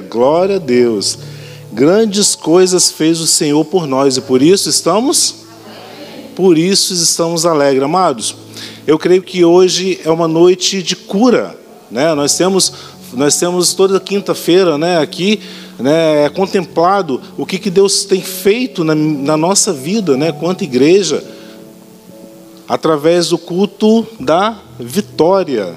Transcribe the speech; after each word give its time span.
Glória 0.00 0.56
a 0.56 0.58
Deus. 0.58 1.18
Grandes 1.72 2.34
coisas 2.34 2.90
fez 2.90 3.20
o 3.20 3.26
Senhor 3.26 3.64
por 3.64 3.86
nós 3.86 4.16
e 4.16 4.20
por 4.20 4.42
isso 4.42 4.68
estamos 4.68 5.44
por 6.34 6.58
isso 6.58 6.92
estamos 6.92 7.46
alegres, 7.46 7.84
amados. 7.84 8.34
Eu 8.86 8.98
creio 8.98 9.22
que 9.22 9.44
hoje 9.44 10.00
é 10.04 10.10
uma 10.10 10.26
noite 10.26 10.82
de 10.82 10.96
cura, 10.96 11.56
né? 11.90 12.12
Nós 12.14 12.36
temos 12.36 12.72
nós 13.12 13.38
temos 13.38 13.74
toda 13.74 14.00
quinta-feira, 14.00 14.76
né, 14.76 14.98
aqui, 14.98 15.38
né, 15.78 16.24
é 16.24 16.28
contemplado 16.28 17.20
o 17.38 17.46
que, 17.46 17.60
que 17.60 17.70
Deus 17.70 18.04
tem 18.04 18.20
feito 18.20 18.82
na, 18.82 18.92
na 18.92 19.36
nossa 19.36 19.72
vida, 19.72 20.16
né, 20.16 20.32
quanto 20.32 20.64
igreja, 20.64 21.22
através 22.68 23.28
do 23.28 23.38
culto 23.38 24.04
da 24.18 24.58
vitória. 24.80 25.74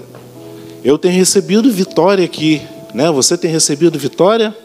Eu 0.84 0.98
tenho 0.98 1.14
recebido 1.14 1.72
vitória 1.72 2.26
aqui, 2.26 2.60
né? 2.98 3.12
Você 3.12 3.38
tem 3.38 3.52
recebido 3.52 4.00
vitória? 4.00 4.58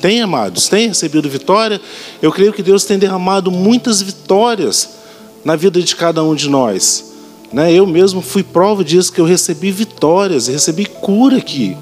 Tem, 0.00 0.22
amados, 0.22 0.66
tem 0.66 0.88
recebido 0.88 1.28
vitória. 1.28 1.78
Eu 2.22 2.32
creio 2.32 2.50
que 2.50 2.62
Deus 2.62 2.86
tem 2.86 2.98
derramado 2.98 3.50
muitas 3.50 4.00
vitórias 4.00 4.88
na 5.44 5.54
vida 5.54 5.82
de 5.82 5.94
cada 5.94 6.24
um 6.24 6.34
de 6.34 6.48
nós. 6.48 7.12
Né? 7.52 7.74
Eu 7.74 7.86
mesmo 7.86 8.22
fui 8.22 8.42
prova 8.42 8.82
disso, 8.82 9.12
que 9.12 9.20
eu 9.20 9.26
recebi 9.26 9.70
vitórias, 9.70 10.46
recebi 10.46 10.86
cura 10.86 11.36
aqui. 11.36 11.76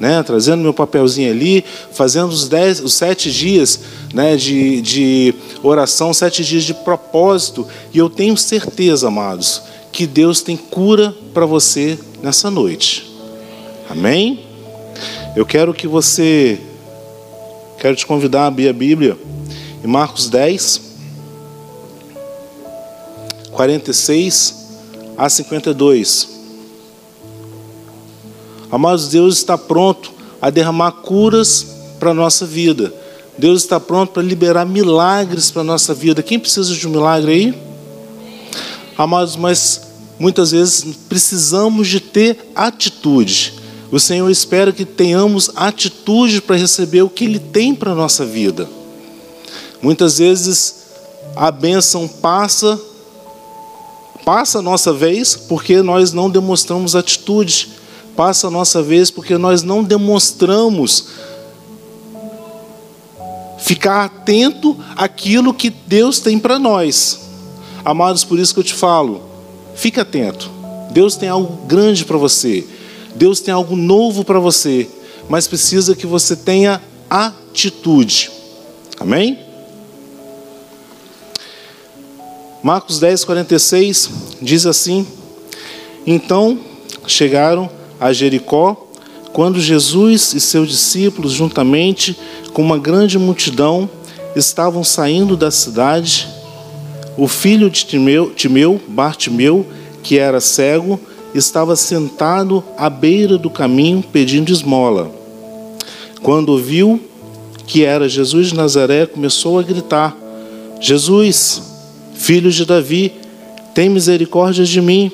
Né, 0.00 0.22
trazendo 0.22 0.62
meu 0.62 0.72
papelzinho 0.72 1.28
ali, 1.28 1.64
fazendo 1.90 2.28
os, 2.28 2.48
dez, 2.48 2.78
os 2.78 2.94
sete 2.94 3.32
dias 3.32 3.80
né, 4.14 4.36
de, 4.36 4.80
de 4.80 5.34
oração, 5.60 6.14
sete 6.14 6.44
dias 6.44 6.62
de 6.62 6.72
propósito, 6.72 7.66
e 7.92 7.98
eu 7.98 8.08
tenho 8.08 8.36
certeza, 8.36 9.08
amados, 9.08 9.60
que 9.90 10.06
Deus 10.06 10.40
tem 10.40 10.56
cura 10.56 11.12
para 11.34 11.44
você 11.46 11.98
nessa 12.22 12.48
noite. 12.48 13.07
Amém? 13.88 14.44
Eu 15.34 15.46
quero 15.46 15.72
que 15.72 15.88
você, 15.88 16.60
quero 17.78 17.96
te 17.96 18.06
convidar 18.06 18.42
a 18.42 18.46
abrir 18.48 18.68
a 18.68 18.72
Bíblia 18.72 19.16
em 19.82 19.86
Marcos 19.86 20.28
10, 20.28 20.80
46 23.50 24.66
a 25.16 25.30
52. 25.30 26.28
Amados, 28.70 29.08
Deus 29.08 29.38
está 29.38 29.56
pronto 29.56 30.12
a 30.40 30.50
derramar 30.50 30.92
curas 30.92 31.66
para 31.98 32.10
a 32.10 32.14
nossa 32.14 32.44
vida. 32.44 32.92
Deus 33.38 33.62
está 33.62 33.80
pronto 33.80 34.12
para 34.12 34.22
liberar 34.22 34.66
milagres 34.66 35.50
para 35.50 35.62
a 35.62 35.64
nossa 35.64 35.94
vida. 35.94 36.22
Quem 36.22 36.38
precisa 36.38 36.74
de 36.74 36.86
um 36.86 36.90
milagre 36.90 37.32
aí? 37.32 37.62
Amados, 38.98 39.34
mas 39.34 39.80
muitas 40.18 40.50
vezes 40.50 40.84
precisamos 41.08 41.88
de 41.88 42.00
ter 42.00 42.50
atitude. 42.54 43.57
O 43.90 43.98
Senhor 43.98 44.30
espera 44.30 44.72
que 44.72 44.84
tenhamos 44.84 45.50
atitude 45.56 46.42
para 46.42 46.56
receber 46.56 47.02
o 47.02 47.10
que 47.10 47.24
Ele 47.24 47.38
tem 47.38 47.74
para 47.74 47.92
a 47.92 47.94
nossa 47.94 48.24
vida. 48.24 48.68
Muitas 49.80 50.18
vezes 50.18 50.86
a 51.34 51.50
bênção 51.50 52.06
passa 52.06 52.78
Passa 54.28 54.58
a 54.58 54.62
nossa 54.62 54.92
vez 54.92 55.34
porque 55.34 55.80
nós 55.80 56.12
não 56.12 56.28
demonstramos 56.28 56.94
atitude. 56.94 57.70
Passa 58.14 58.48
a 58.48 58.50
nossa 58.50 58.82
vez 58.82 59.10
porque 59.10 59.38
nós 59.38 59.62
não 59.62 59.82
demonstramos 59.82 61.06
ficar 63.56 64.04
atento 64.04 64.76
àquilo 64.94 65.54
que 65.54 65.70
Deus 65.70 66.20
tem 66.20 66.38
para 66.38 66.58
nós. 66.58 67.20
Amados, 67.82 68.22
por 68.22 68.38
isso 68.38 68.52
que 68.52 68.60
eu 68.60 68.64
te 68.64 68.74
falo, 68.74 69.22
fique 69.74 69.98
atento. 69.98 70.50
Deus 70.90 71.16
tem 71.16 71.30
algo 71.30 71.66
grande 71.66 72.04
para 72.04 72.18
você. 72.18 72.66
Deus 73.18 73.40
tem 73.40 73.52
algo 73.52 73.74
novo 73.74 74.22
para 74.22 74.38
você, 74.38 74.88
mas 75.28 75.48
precisa 75.48 75.96
que 75.96 76.06
você 76.06 76.36
tenha 76.36 76.80
atitude. 77.10 78.30
Amém? 79.00 79.40
Marcos 82.62 83.00
10, 83.00 83.24
46 83.24 84.10
diz 84.40 84.66
assim: 84.66 85.04
Então 86.06 86.60
chegaram 87.08 87.68
a 87.98 88.12
Jericó, 88.12 88.88
quando 89.32 89.60
Jesus 89.60 90.32
e 90.34 90.40
seus 90.40 90.68
discípulos, 90.68 91.32
juntamente 91.32 92.16
com 92.52 92.62
uma 92.62 92.78
grande 92.78 93.18
multidão, 93.18 93.90
estavam 94.36 94.84
saindo 94.84 95.36
da 95.36 95.50
cidade, 95.50 96.28
o 97.16 97.26
filho 97.26 97.68
de 97.68 97.84
Timeu, 97.84 98.30
Timeu, 98.30 98.80
Bartimeu, 98.86 99.66
que 100.04 100.18
era 100.18 100.40
cego, 100.40 101.00
estava 101.38 101.76
sentado 101.76 102.62
à 102.76 102.90
beira 102.90 103.38
do 103.38 103.48
caminho 103.48 104.02
pedindo 104.02 104.52
esmola. 104.52 105.10
Quando 106.22 106.58
viu 106.58 107.00
que 107.66 107.84
era 107.84 108.08
Jesus 108.08 108.48
de 108.48 108.54
Nazaré, 108.54 109.06
começou 109.06 109.58
a 109.58 109.62
gritar: 109.62 110.16
Jesus, 110.80 111.62
Filho 112.14 112.50
de 112.50 112.64
Davi, 112.64 113.12
tem 113.74 113.88
misericórdia 113.88 114.64
de 114.64 114.80
mim. 114.80 115.10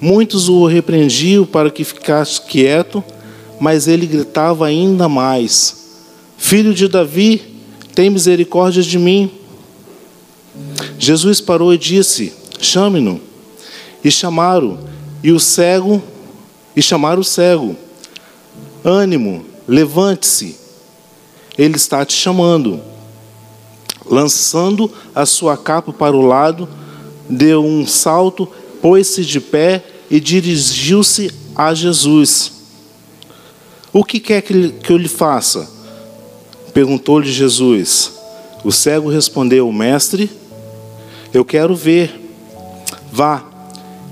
Muitos 0.00 0.48
o 0.48 0.64
repreendiam 0.66 1.44
para 1.44 1.70
que 1.70 1.84
ficasse 1.84 2.40
quieto, 2.40 3.02
mas 3.58 3.88
ele 3.88 4.06
gritava 4.06 4.66
ainda 4.66 5.08
mais: 5.08 5.98
Filho 6.38 6.72
de 6.72 6.88
Davi, 6.88 7.42
tem 7.94 8.08
misericórdia 8.08 8.82
de 8.82 8.98
mim. 8.98 9.30
Jesus 10.98 11.40
parou 11.40 11.72
e 11.74 11.78
disse: 11.78 12.32
Chame-no. 12.60 13.29
E 14.02 14.10
chamaram, 14.10 14.78
e 15.22 15.32
o 15.32 15.40
cego, 15.40 16.02
e 16.74 16.82
chamaram 16.82 17.20
o 17.20 17.24
cego: 17.24 17.76
Ânimo, 18.84 19.44
levante-se, 19.66 20.56
ele 21.58 21.76
está 21.76 22.04
te 22.04 22.14
chamando 22.14 22.80
lançando 24.10 24.90
a 25.14 25.24
sua 25.24 25.56
capa 25.56 25.92
para 25.92 26.16
o 26.16 26.20
lado, 26.20 26.68
deu 27.28 27.64
um 27.64 27.86
salto, 27.86 28.48
pôs-se 28.82 29.24
de 29.24 29.40
pé 29.40 29.84
e 30.10 30.18
dirigiu-se 30.18 31.32
a 31.54 31.72
Jesus. 31.72 32.52
O 33.92 34.04
que 34.04 34.18
quer 34.18 34.42
que 34.42 34.92
eu 34.92 34.96
lhe 34.96 35.08
faça? 35.08 35.70
Perguntou-lhe 36.74 37.30
Jesus. 37.30 38.12
O 38.64 38.72
cego 38.72 39.08
respondeu: 39.08 39.70
Mestre, 39.72 40.28
eu 41.32 41.44
quero 41.44 41.74
ver. 41.74 42.18
Vá, 43.12 43.44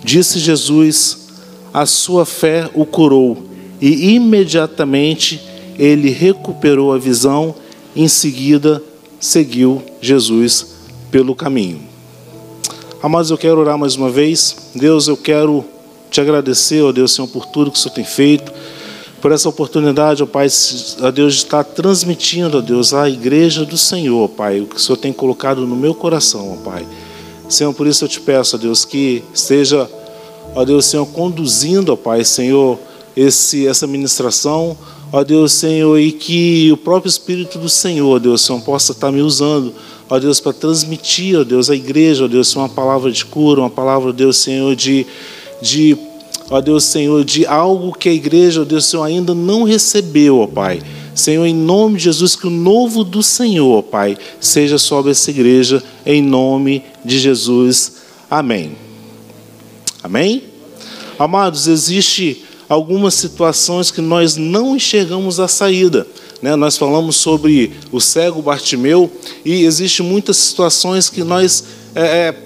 disse 0.03 0.39
Jesus, 0.39 1.29
a 1.73 1.87
sua 1.87 2.25
fé 2.25 2.69
o 2.75 2.85
curou. 2.85 3.45
E 3.81 4.15
imediatamente 4.15 5.41
ele 5.79 6.11
recuperou 6.11 6.93
a 6.93 6.99
visão, 6.99 7.55
em 7.95 8.09
seguida 8.09 8.83
seguiu 9.21 9.83
Jesus 10.01 10.67
pelo 11.11 11.35
caminho. 11.35 11.81
Amados, 13.03 13.31
eu 13.31 13.39
quero 13.39 13.61
orar 13.61 13.79
mais 13.79 13.95
uma 13.95 14.11
vez. 14.11 14.71
Deus, 14.75 15.07
eu 15.07 15.17
quero 15.17 15.65
te 16.11 16.21
agradecer, 16.21 16.83
ó 16.83 16.91
Deus, 16.91 17.15
Senhor, 17.15 17.29
por 17.29 17.47
tudo 17.47 17.71
que 17.71 17.79
o 17.79 17.81
Senhor 17.81 17.95
tem 17.95 18.05
feito, 18.05 18.53
por 19.21 19.31
essa 19.31 19.49
oportunidade, 19.49 20.23
ó 20.23 20.27
Pai, 20.27 20.49
a 21.03 21.11
Deus, 21.11 21.35
de 21.35 21.41
estar 21.41 21.63
transmitindo, 21.63 22.59
ó 22.59 22.61
Deus, 22.61 22.93
à 22.93 23.09
igreja 23.09 23.65
do 23.65 23.79
Senhor, 23.79 24.25
ó 24.25 24.29
Pai, 24.29 24.61
o 24.61 24.67
que 24.67 24.77
o 24.77 24.81
Senhor 24.81 24.97
tem 24.97 25.13
colocado 25.13 25.67
no 25.67 25.77
meu 25.77 25.95
coração, 25.95 26.55
ó 26.55 26.71
Pai. 26.71 26.87
Senhor, 27.49 27.73
por 27.73 27.87
isso 27.87 28.05
eu 28.05 28.09
te 28.09 28.21
peço, 28.21 28.57
ó 28.57 28.59
Deus, 28.59 28.85
que 28.85 29.23
esteja, 29.33 29.89
ó 30.55 30.65
Deus, 30.65 30.85
Senhor, 30.85 31.07
conduzindo, 31.07 31.93
ó 31.93 31.97
Pai, 31.97 32.25
Senhor, 32.25 32.79
esse, 33.17 33.67
essa 33.67 33.87
ministração, 33.87 34.77
ó 35.11 35.25
Deus, 35.25 35.53
Senhor, 35.53 35.99
e 35.99 36.13
que 36.13 36.71
o 36.71 36.77
próprio 36.77 37.09
Espírito 37.09 37.59
do 37.59 37.69
Senhor, 37.69 38.17
ó 38.17 38.19
Deus, 38.19 38.43
Senhor, 38.43 38.61
possa 38.61 38.93
estar 38.93 39.11
me 39.11 39.23
usando, 39.23 39.73
ó 40.11 40.19
Deus, 40.19 40.41
para 40.41 40.53
transmitir, 40.53 41.39
ó 41.39 41.45
Deus, 41.45 41.71
à 41.71 41.75
igreja, 41.75 42.27
ó 42.27 42.29
Deus, 42.29 42.55
uma 42.55 42.69
palavra 42.69 43.11
de 43.11 43.25
cura, 43.25 43.61
uma 43.61 43.71
palavra, 43.71 44.11
ó 44.11 44.13
Deus, 44.13 44.37
Senhor, 44.37 44.77
de, 44.77 45.07
de 45.63 45.97
ó 46.51 46.61
Deus, 46.61 46.85
Senhor, 46.85 47.25
de 47.25 47.47
algo 47.47 47.93
que 47.93 48.11
a 48.11 48.13
igreja, 48.13 48.61
ó 48.61 48.65
Deus, 48.65 48.85
Senhor, 48.85 49.05
ainda 49.05 49.35
não 49.35 49.65
recebeu, 49.65 50.39
ó 50.39 50.47
Pai. 50.47 50.83
Senhor, 51.19 51.45
em 51.47 51.55
nome 51.55 51.97
de 51.97 52.05
Jesus, 52.05 52.37
que 52.37 52.47
o 52.47 52.51
novo 52.51 53.03
do 53.03 53.23
Senhor, 53.23 53.83
Pai, 53.83 54.17
seja 54.41 54.79
sobre 54.79 55.11
essa 55.11 55.31
igreja, 55.31 55.83
em 56.07 56.23
nome 56.23 56.85
de 57.05 57.19
Jesus. 57.19 57.95
Amém. 58.31 58.77
Amém? 60.03 60.45
Amados, 61.19 61.67
existe 61.67 62.45
algumas 62.69 63.15
situações 63.15 63.91
que 63.91 64.01
nós 64.01 64.37
não 64.37 64.77
enxergamos 64.77 65.41
a 65.41 65.49
saída. 65.49 66.07
Né? 66.41 66.55
Nós 66.55 66.77
falamos 66.77 67.17
sobre 67.17 67.73
o 67.91 68.01
cego 68.01 68.41
Bartimeu 68.41 69.11
e 69.45 69.65
existem 69.65 70.07
muitas 70.07 70.37
situações 70.37 71.11
que 71.11 71.25
nós 71.25 71.65
é, 71.97 72.29
é, 72.29 72.37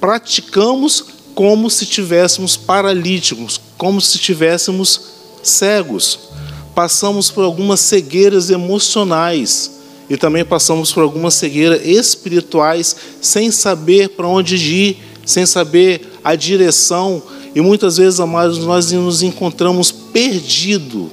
praticamos 0.00 1.04
como 1.34 1.68
se 1.68 1.84
tivéssemos 1.84 2.56
paralíticos, 2.56 3.60
como 3.76 4.00
se 4.00 4.18
tivéssemos 4.18 5.00
cegos. 5.42 6.31
Passamos 6.74 7.30
por 7.30 7.44
algumas 7.44 7.80
cegueiras 7.80 8.50
emocionais 8.50 9.80
e 10.08 10.16
também 10.16 10.44
passamos 10.44 10.92
por 10.92 11.02
algumas 11.02 11.34
cegueiras 11.34 11.86
espirituais 11.86 12.96
sem 13.20 13.50
saber 13.50 14.10
para 14.10 14.26
onde 14.26 14.56
ir, 14.56 14.96
sem 15.24 15.46
saber 15.46 16.18
a 16.24 16.34
direção 16.34 17.22
E 17.54 17.60
muitas 17.60 17.98
vezes, 17.98 18.18
amados, 18.18 18.58
nós 18.58 18.90
nos 18.92 19.22
encontramos 19.22 19.92
perdidos, 19.92 21.08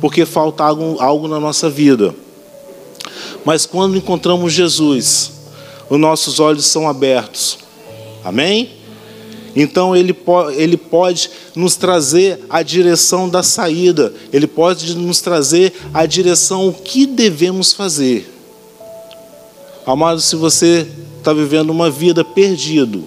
porque 0.00 0.26
falta 0.26 0.64
algo, 0.64 0.96
algo 1.00 1.28
na 1.28 1.38
nossa 1.38 1.70
vida. 1.70 2.14
Mas 3.44 3.64
quando 3.64 3.96
encontramos 3.96 4.52
Jesus, 4.52 5.30
os 5.88 5.98
nossos 5.98 6.40
olhos 6.40 6.66
são 6.66 6.88
abertos. 6.88 7.58
Amém? 8.24 8.70
Então 9.56 9.96
ele, 9.96 10.14
ele 10.54 10.76
pode 10.76 11.30
nos 11.54 11.76
trazer 11.76 12.44
a 12.50 12.62
direção 12.62 13.26
da 13.26 13.42
saída, 13.42 14.12
ele 14.30 14.46
pode 14.46 14.94
nos 14.94 15.22
trazer 15.22 15.72
a 15.94 16.04
direção 16.04 16.68
o 16.68 16.74
que 16.74 17.06
devemos 17.06 17.72
fazer. 17.72 18.30
Amado, 19.86 20.20
se 20.20 20.36
você 20.36 20.86
está 21.18 21.32
vivendo 21.32 21.70
uma 21.70 21.90
vida 21.90 22.22
perdido, 22.22 23.04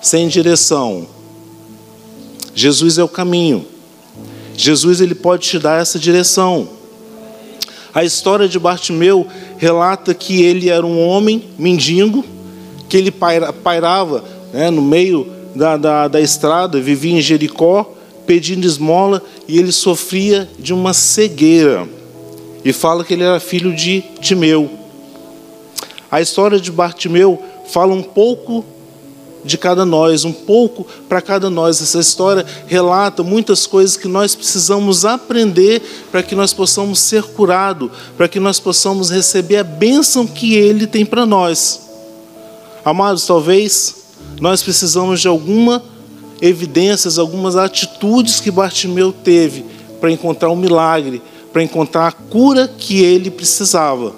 sem 0.00 0.28
direção, 0.28 1.06
Jesus 2.54 2.96
é 2.96 3.04
o 3.04 3.08
caminho. 3.08 3.66
Jesus 4.56 5.00
ele 5.00 5.14
pode 5.14 5.46
te 5.46 5.58
dar 5.58 5.80
essa 5.80 5.98
direção. 5.98 6.68
A 7.94 8.02
história 8.02 8.48
de 8.48 8.58
Bartimeu 8.58 9.26
relata 9.58 10.14
que 10.14 10.42
ele 10.42 10.70
era 10.70 10.86
um 10.86 11.06
homem 11.06 11.44
mendigo, 11.58 12.24
que 12.88 12.96
ele 12.96 13.10
pairava 13.10 14.24
né, 14.52 14.70
no 14.70 14.80
meio 14.80 15.41
da, 15.54 15.76
da, 15.76 16.08
da 16.08 16.20
estrada, 16.20 16.80
vivia 16.80 17.18
em 17.18 17.20
Jericó, 17.20 17.92
pedindo 18.26 18.66
esmola, 18.66 19.22
e 19.48 19.58
ele 19.58 19.72
sofria 19.72 20.48
de 20.58 20.72
uma 20.72 20.92
cegueira. 20.92 21.88
E 22.64 22.72
fala 22.72 23.04
que 23.04 23.14
ele 23.14 23.24
era 23.24 23.40
filho 23.40 23.74
de 23.74 24.02
Timeu. 24.20 24.70
A 26.10 26.20
história 26.20 26.60
de 26.60 26.70
Bartimeu 26.70 27.42
fala 27.66 27.92
um 27.92 28.02
pouco 28.02 28.64
de 29.44 29.58
cada 29.58 29.84
nós, 29.84 30.24
um 30.24 30.32
pouco 30.32 30.86
para 31.08 31.20
cada 31.20 31.50
nós. 31.50 31.80
Essa 31.80 31.98
história 31.98 32.46
relata 32.66 33.22
muitas 33.22 33.66
coisas 33.66 33.96
que 33.96 34.06
nós 34.06 34.34
precisamos 34.34 35.04
aprender 35.04 35.82
para 36.10 36.22
que 36.22 36.34
nós 36.34 36.52
possamos 36.52 37.00
ser 37.00 37.22
curados, 37.22 37.90
para 38.16 38.28
que 38.28 38.38
nós 38.38 38.60
possamos 38.60 39.10
receber 39.10 39.56
a 39.56 39.64
bênção 39.64 40.26
que 40.26 40.54
Ele 40.54 40.86
tem 40.86 41.04
para 41.04 41.26
nós. 41.26 41.80
Amados, 42.84 43.26
talvez 43.26 44.01
nós 44.42 44.60
precisamos 44.60 45.20
de 45.20 45.28
alguma 45.28 45.80
evidências, 46.40 47.16
algumas 47.16 47.54
atitudes 47.54 48.40
que 48.40 48.50
Bartimeu 48.50 49.12
teve 49.12 49.64
para 50.00 50.10
encontrar 50.10 50.50
um 50.50 50.56
milagre, 50.56 51.22
para 51.52 51.62
encontrar 51.62 52.08
a 52.08 52.12
cura 52.12 52.66
que 52.66 53.00
ele 53.00 53.30
precisava. 53.30 54.12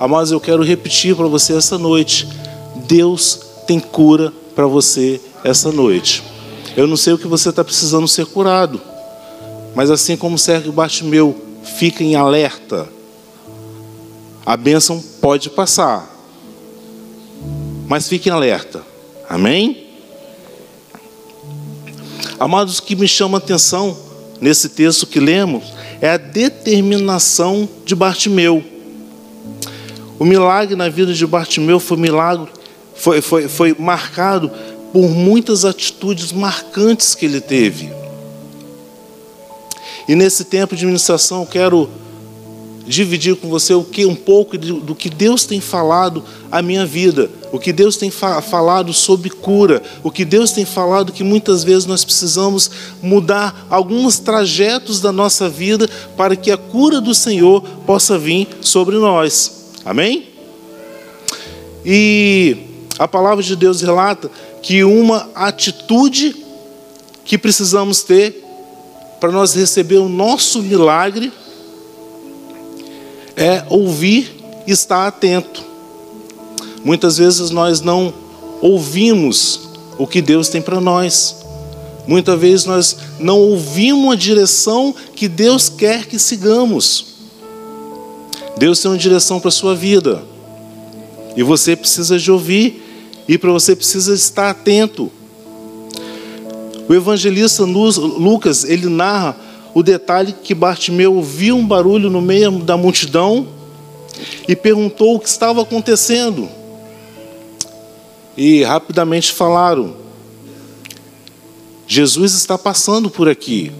Amados, 0.00 0.32
eu 0.32 0.40
quero 0.40 0.62
repetir 0.62 1.14
para 1.14 1.26
você 1.26 1.54
essa 1.54 1.76
noite: 1.76 2.26
Deus 2.86 3.40
tem 3.66 3.78
cura 3.78 4.32
para 4.56 4.66
você 4.66 5.20
essa 5.44 5.70
noite. 5.70 6.22
Eu 6.74 6.86
não 6.86 6.96
sei 6.96 7.12
o 7.12 7.18
que 7.18 7.26
você 7.26 7.50
está 7.50 7.62
precisando 7.62 8.08
ser 8.08 8.24
curado, 8.24 8.80
mas 9.74 9.90
assim 9.90 10.16
como 10.16 10.38
Sérgio 10.38 10.72
Bartimeu 10.72 11.36
fica 11.62 12.02
em 12.02 12.16
alerta, 12.16 12.88
a 14.46 14.56
bênção 14.56 15.04
pode 15.20 15.50
passar, 15.50 16.10
mas 17.86 18.08
fique 18.08 18.30
em 18.30 18.32
alerta. 18.32 18.87
Amém? 19.28 19.86
Amados, 22.40 22.78
o 22.78 22.82
que 22.82 22.96
me 22.96 23.06
chama 23.06 23.36
a 23.36 23.40
atenção 23.40 23.96
nesse 24.40 24.70
texto 24.70 25.06
que 25.06 25.20
lemos 25.20 25.64
é 26.00 26.10
a 26.10 26.16
determinação 26.16 27.68
de 27.84 27.94
Bartimeu. 27.94 28.64
O 30.18 30.24
milagre 30.24 30.74
na 30.76 30.88
vida 30.88 31.12
de 31.12 31.26
Bartimeu 31.26 31.78
foi 31.78 31.96
milagre, 31.96 32.48
foi, 32.94 33.20
foi, 33.20 33.48
foi 33.48 33.76
marcado 33.78 34.50
por 34.92 35.08
muitas 35.08 35.64
atitudes 35.64 36.32
marcantes 36.32 37.14
que 37.14 37.26
ele 37.26 37.40
teve. 37.40 37.92
E 40.08 40.14
nesse 40.14 40.44
tempo 40.44 40.74
de 40.74 40.86
ministração, 40.86 41.44
quero 41.44 41.90
dividir 42.88 43.36
com 43.36 43.48
você 43.48 43.74
o 43.74 43.84
que 43.84 44.06
um 44.06 44.14
pouco 44.14 44.56
do 44.56 44.94
que 44.94 45.10
Deus 45.10 45.44
tem 45.44 45.60
falado 45.60 46.24
à 46.50 46.62
minha 46.62 46.86
vida, 46.86 47.30
o 47.52 47.58
que 47.58 47.72
Deus 47.72 47.98
tem 47.98 48.10
fa 48.10 48.40
falado 48.40 48.94
sobre 48.94 49.28
cura, 49.28 49.82
o 50.02 50.10
que 50.10 50.24
Deus 50.24 50.52
tem 50.52 50.64
falado 50.64 51.12
que 51.12 51.22
muitas 51.22 51.62
vezes 51.62 51.84
nós 51.84 52.02
precisamos 52.02 52.70
mudar 53.02 53.66
alguns 53.68 54.18
trajetos 54.18 55.00
da 55.00 55.12
nossa 55.12 55.48
vida 55.48 55.88
para 56.16 56.34
que 56.34 56.50
a 56.50 56.56
cura 56.56 57.00
do 57.00 57.14
Senhor 57.14 57.62
possa 57.86 58.18
vir 58.18 58.48
sobre 58.62 58.96
nós. 58.96 59.72
Amém? 59.84 60.26
E 61.84 62.56
a 62.98 63.06
palavra 63.06 63.44
de 63.44 63.54
Deus 63.54 63.82
relata 63.82 64.30
que 64.62 64.82
uma 64.82 65.28
atitude 65.34 66.34
que 67.24 67.36
precisamos 67.36 68.02
ter 68.02 68.44
para 69.20 69.30
nós 69.30 69.54
receber 69.54 69.98
o 69.98 70.08
nosso 70.08 70.62
milagre 70.62 71.30
é 73.38 73.64
ouvir 73.70 74.34
e 74.66 74.72
estar 74.72 75.06
atento. 75.06 75.64
Muitas 76.84 77.16
vezes 77.16 77.50
nós 77.50 77.80
não 77.80 78.12
ouvimos 78.60 79.60
o 79.96 80.06
que 80.06 80.20
Deus 80.20 80.48
tem 80.48 80.60
para 80.60 80.80
nós. 80.80 81.36
Muitas 82.06 82.38
vezes 82.40 82.66
nós 82.66 82.96
não 83.20 83.38
ouvimos 83.38 84.12
a 84.12 84.16
direção 84.16 84.94
que 85.14 85.28
Deus 85.28 85.68
quer 85.68 86.06
que 86.06 86.18
sigamos. 86.18 87.06
Deus 88.56 88.80
tem 88.80 88.90
uma 88.90 88.98
direção 88.98 89.38
para 89.38 89.48
a 89.48 89.52
sua 89.52 89.74
vida. 89.74 90.22
E 91.36 91.42
você 91.42 91.76
precisa 91.76 92.18
de 92.18 92.30
ouvir 92.32 92.82
e 93.28 93.38
para 93.38 93.52
você 93.52 93.76
precisa 93.76 94.12
estar 94.12 94.50
atento. 94.50 95.12
O 96.88 96.94
evangelista 96.94 97.62
Lucas, 97.64 98.64
ele 98.64 98.88
narra 98.88 99.47
o 99.74 99.82
detalhe 99.82 100.32
que 100.32 100.54
Bartimeu 100.54 101.14
ouviu 101.14 101.56
um 101.56 101.66
barulho 101.66 102.10
no 102.10 102.20
meio 102.20 102.58
da 102.58 102.76
multidão 102.76 103.46
e 104.46 104.56
perguntou 104.56 105.14
o 105.16 105.20
que 105.20 105.28
estava 105.28 105.62
acontecendo. 105.62 106.48
E 108.36 108.62
rapidamente 108.62 109.32
falaram: 109.32 109.96
Jesus 111.86 112.34
está 112.34 112.56
passando 112.56 113.10
por 113.10 113.28
aqui. 113.28 113.72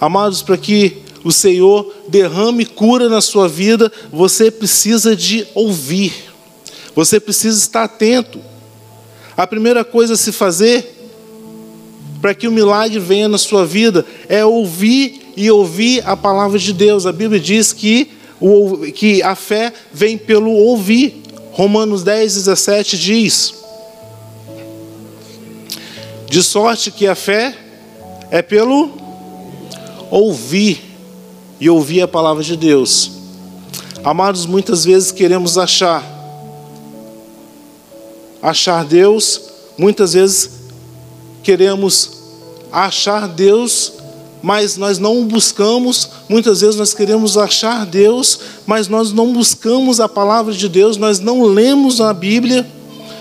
Amados, 0.00 0.42
para 0.42 0.58
que 0.58 1.02
o 1.24 1.30
Senhor 1.30 1.94
derrame 2.08 2.66
cura 2.66 3.08
na 3.08 3.20
sua 3.20 3.48
vida, 3.48 3.90
você 4.12 4.50
precisa 4.50 5.14
de 5.14 5.46
ouvir, 5.54 6.12
você 6.94 7.20
precisa 7.20 7.56
estar 7.56 7.84
atento. 7.84 8.40
A 9.36 9.46
primeira 9.46 9.84
coisa 9.84 10.14
a 10.14 10.16
se 10.16 10.32
fazer 10.32 11.01
para 12.22 12.34
que 12.36 12.46
o 12.46 12.52
milagre 12.52 13.00
venha 13.00 13.28
na 13.28 13.36
sua 13.36 13.66
vida, 13.66 14.06
é 14.28 14.44
ouvir 14.44 15.32
e 15.36 15.50
ouvir 15.50 16.06
a 16.06 16.16
palavra 16.16 16.56
de 16.56 16.72
Deus. 16.72 17.04
A 17.04 17.10
Bíblia 17.10 17.40
diz 17.40 17.72
que, 17.72 18.12
o, 18.40 18.78
que 18.92 19.20
a 19.24 19.34
fé 19.34 19.72
vem 19.92 20.16
pelo 20.16 20.52
ouvir. 20.52 21.20
Romanos 21.50 22.04
10, 22.04 22.34
17 22.34 22.96
diz: 22.96 23.54
De 26.30 26.42
sorte 26.44 26.92
que 26.92 27.08
a 27.08 27.16
fé 27.16 27.54
é 28.30 28.40
pelo 28.40 28.90
ouvir 30.08 30.80
e 31.58 31.68
ouvir 31.68 32.02
a 32.02 32.08
palavra 32.08 32.44
de 32.44 32.56
Deus. 32.56 33.10
Amados, 34.04 34.46
muitas 34.46 34.84
vezes 34.84 35.10
queremos 35.10 35.58
achar, 35.58 36.04
achar 38.40 38.84
Deus, 38.84 39.40
muitas 39.76 40.12
vezes 40.12 40.62
queremos 41.42 42.11
achar 42.72 43.28
Deus, 43.28 43.92
mas 44.42 44.76
nós 44.76 44.98
não 44.98 45.20
o 45.20 45.24
buscamos. 45.24 46.08
Muitas 46.28 46.62
vezes 46.62 46.76
nós 46.76 46.94
queremos 46.94 47.36
achar 47.36 47.84
Deus, 47.86 48.40
mas 48.66 48.88
nós 48.88 49.12
não 49.12 49.32
buscamos 49.32 50.00
a 50.00 50.08
palavra 50.08 50.52
de 50.52 50.68
Deus, 50.68 50.96
nós 50.96 51.20
não 51.20 51.44
lemos 51.44 52.00
a 52.00 52.12
Bíblia. 52.12 52.66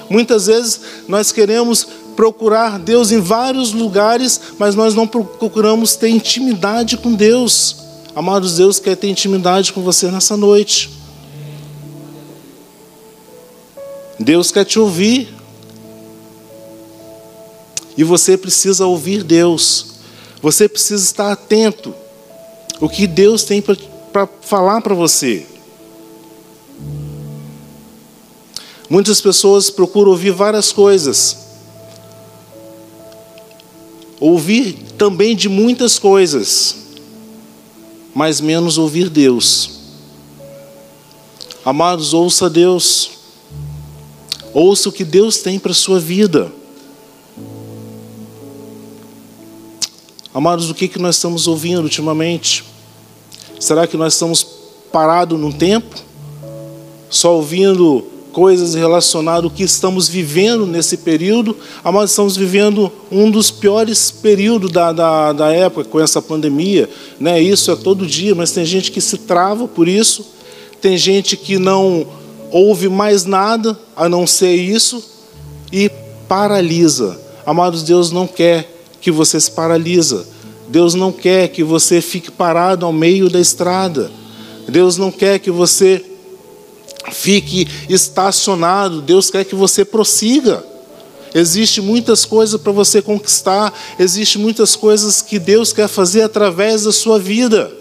Muitas 0.10 0.48
vezes 0.48 0.80
nós 1.08 1.32
queremos 1.32 1.88
procurar 2.16 2.80
Deus 2.80 3.12
em 3.12 3.20
vários 3.20 3.74
lugares, 3.74 4.40
mas 4.58 4.76
nós 4.76 4.96
não 4.96 5.08
procuramos 5.08 5.96
ter 5.96 6.10
intimidade 6.10 6.98
com 6.98 7.14
Deus. 7.14 7.78
Amados, 8.16 8.58
Deus 8.58 8.80
quer 8.80 8.96
ter 8.96 9.08
intimidade 9.08 9.72
com 9.72 9.82
você 9.82 10.12
nessa 10.12 10.36
noite. 10.36 10.90
Deus 14.20 14.52
quer 14.52 14.66
te 14.66 14.78
ouvir. 14.78 15.41
E 17.98 18.04
você 18.04 18.38
precisa 18.38 18.86
ouvir 18.86 19.24
Deus. 19.24 19.96
Você 20.42 20.68
precisa 20.68 21.04
estar 21.04 21.32
atento. 21.32 21.94
O 22.80 22.90
que 22.90 23.06
Deus 23.06 23.44
tem 23.44 23.62
para 23.62 24.28
falar 24.42 24.82
para 24.82 24.96
você. 24.96 25.46
Muitas 28.90 29.22
pessoas 29.22 29.70
procuram 29.70 30.12
ouvir 30.12 30.32
várias 30.32 30.72
coisas. 30.72 31.38
Ouvir 34.20 34.74
também 34.98 35.36
de 35.36 35.50
muitas 35.50 35.98
coisas, 35.98 36.76
mas 38.14 38.42
menos 38.42 38.78
ouvir 38.78 39.10
Deus. 39.10 39.80
Amados, 41.64 42.14
ouça 42.14 42.50
Deus. 42.50 43.12
Ouça 44.54 44.90
o 44.90 44.92
que 44.92 45.04
Deus 45.04 45.38
tem 45.38 45.58
para 45.58 45.72
a 45.72 45.76
sua 45.76 46.00
vida. 46.00 46.52
Amados, 50.34 50.70
o 50.70 50.74
que, 50.74 50.88
que 50.88 50.98
nós 50.98 51.16
estamos 51.16 51.46
ouvindo 51.46 51.82
ultimamente? 51.82 52.64
Será 53.60 53.86
que 53.86 53.98
nós 53.98 54.14
estamos 54.14 54.48
parados 54.90 55.38
num 55.38 55.52
tempo? 55.52 55.94
Só 57.10 57.36
ouvindo 57.36 58.06
coisas 58.32 58.74
relacionadas 58.74 59.44
ao 59.44 59.50
que 59.50 59.64
estamos 59.64 60.08
vivendo 60.08 60.66
nesse 60.66 60.96
período. 60.96 61.58
Amados, 61.84 62.12
estamos 62.12 62.38
vivendo 62.38 62.90
um 63.12 63.30
dos 63.30 63.52
piores 63.52 64.10
períodos 64.10 64.72
da, 64.72 64.94
da, 64.94 65.34
da 65.34 65.52
época 65.52 65.90
com 65.90 66.00
essa 66.00 66.22
pandemia. 66.22 66.90
Né? 67.20 67.42
Isso 67.42 67.70
é 67.70 67.76
todo 67.76 68.08
dia, 68.08 68.34
mas 68.34 68.52
tem 68.52 68.64
gente 68.64 68.90
que 68.90 69.02
se 69.02 69.18
trava 69.18 69.68
por 69.68 69.86
isso. 69.86 70.26
Tem 70.80 70.98
gente 70.98 71.36
que 71.36 71.60
não 71.60 72.08
ouve 72.50 72.88
mais 72.88 73.26
nada 73.26 73.78
a 73.98 74.08
não 74.08 74.26
ser 74.26 74.56
isso 74.56 75.04
e 75.74 75.92
paralisa. 76.30 77.20
Amados, 77.46 77.84
Deus 77.84 78.12
não 78.12 78.26
quer 78.26 78.71
que 79.02 79.12
você 79.12 79.42
se 79.42 79.52
paralisa. 79.52 80.26
Deus 80.70 80.94
não 80.94 81.12
quer 81.12 81.50
que 81.50 81.64
você 81.64 82.00
fique 82.00 82.32
parado 82.32 82.86
ao 82.86 82.94
meio 82.94 83.30
da 83.30 83.40
estrada. 83.40 84.10
Deus 84.70 84.96
não 84.96 85.12
quer 85.12 85.40
que 85.40 85.52
você 85.52 86.06
fique 87.12 87.68
estacionado. 87.90 89.02
Deus 89.02 89.30
quer 89.30 89.44
que 89.44 89.56
você 89.56 89.84
prossiga. 89.84 90.64
Existe 91.34 91.82
muitas 91.82 92.26
coisas 92.26 92.60
para 92.60 92.74
você 92.74 93.02
conquistar, 93.02 93.74
existe 93.98 94.38
muitas 94.38 94.76
coisas 94.76 95.22
que 95.22 95.40
Deus 95.40 95.72
quer 95.72 95.88
fazer 95.88 96.24
através 96.24 96.84
da 96.84 96.92
sua 96.92 97.18
vida. 97.18 97.72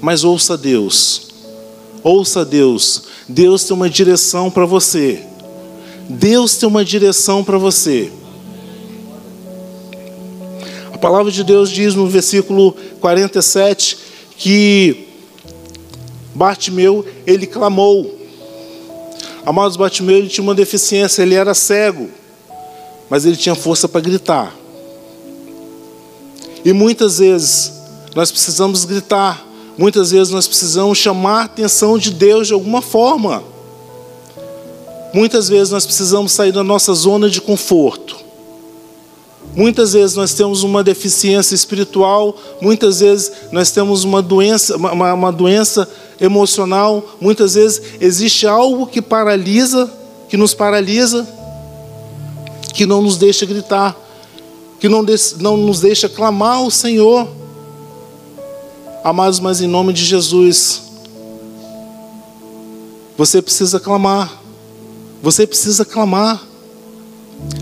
Mas 0.00 0.22
ouça 0.22 0.56
Deus. 0.56 1.28
Ouça 2.04 2.44
Deus. 2.44 3.02
Deus 3.28 3.64
tem 3.64 3.76
uma 3.76 3.90
direção 3.90 4.48
para 4.48 4.64
você. 4.64 5.24
Deus 6.08 6.56
tem 6.56 6.68
uma 6.68 6.84
direção 6.84 7.42
para 7.42 7.58
você 7.58 8.12
palavra 11.04 11.30
de 11.30 11.44
Deus 11.44 11.68
diz 11.68 11.94
no 11.94 12.08
versículo 12.08 12.74
47 12.98 13.98
que 14.38 15.06
Bartimeu, 16.34 17.04
ele 17.26 17.46
clamou. 17.46 18.18
Amados, 19.44 19.76
Bartimeu, 19.76 20.16
ele 20.16 20.28
tinha 20.28 20.42
uma 20.42 20.54
deficiência, 20.54 21.20
ele 21.20 21.34
era 21.34 21.52
cego, 21.52 22.08
mas 23.10 23.26
ele 23.26 23.36
tinha 23.36 23.54
força 23.54 23.86
para 23.86 24.00
gritar. 24.00 24.56
E 26.64 26.72
muitas 26.72 27.18
vezes 27.18 27.70
nós 28.16 28.30
precisamos 28.30 28.86
gritar, 28.86 29.46
muitas 29.76 30.10
vezes 30.10 30.32
nós 30.32 30.48
precisamos 30.48 30.96
chamar 30.96 31.42
a 31.42 31.44
atenção 31.44 31.98
de 31.98 32.12
Deus 32.12 32.46
de 32.46 32.54
alguma 32.54 32.80
forma. 32.80 33.44
Muitas 35.12 35.50
vezes 35.50 35.70
nós 35.70 35.84
precisamos 35.84 36.32
sair 36.32 36.50
da 36.50 36.64
nossa 36.64 36.94
zona 36.94 37.28
de 37.28 37.42
conforto. 37.42 38.23
Muitas 39.54 39.92
vezes 39.92 40.16
nós 40.16 40.34
temos 40.34 40.64
uma 40.64 40.82
deficiência 40.82 41.54
espiritual, 41.54 42.36
muitas 42.60 43.00
vezes 43.00 43.30
nós 43.52 43.70
temos 43.70 44.02
uma 44.02 44.20
doença, 44.20 44.76
uma, 44.76 45.14
uma 45.14 45.32
doença 45.32 45.88
emocional, 46.20 47.16
muitas 47.20 47.54
vezes 47.54 47.80
existe 48.00 48.46
algo 48.48 48.86
que 48.86 49.00
paralisa, 49.00 49.90
que 50.28 50.36
nos 50.36 50.54
paralisa, 50.54 51.26
que 52.72 52.84
não 52.84 53.00
nos 53.00 53.16
deixa 53.16 53.46
gritar, 53.46 53.96
que 54.80 54.88
não, 54.88 55.04
não 55.38 55.56
nos 55.56 55.80
deixa 55.80 56.08
clamar 56.08 56.56
ao 56.56 56.70
Senhor. 56.70 57.28
Amados, 59.04 59.38
mas 59.38 59.60
em 59.60 59.68
nome 59.68 59.92
de 59.92 60.04
Jesus, 60.04 60.82
você 63.16 63.40
precisa 63.40 63.78
clamar, 63.78 64.32
você 65.22 65.46
precisa 65.46 65.84
clamar. 65.84 66.53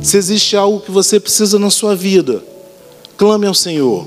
Se 0.03 0.17
existe 0.17 0.57
algo 0.57 0.81
que 0.81 0.91
você 0.91 1.21
precisa 1.21 1.59
na 1.59 1.71
sua 1.71 1.95
vida, 1.95 2.43
clame 3.17 3.47
ao 3.47 3.55
Senhor. 3.55 4.07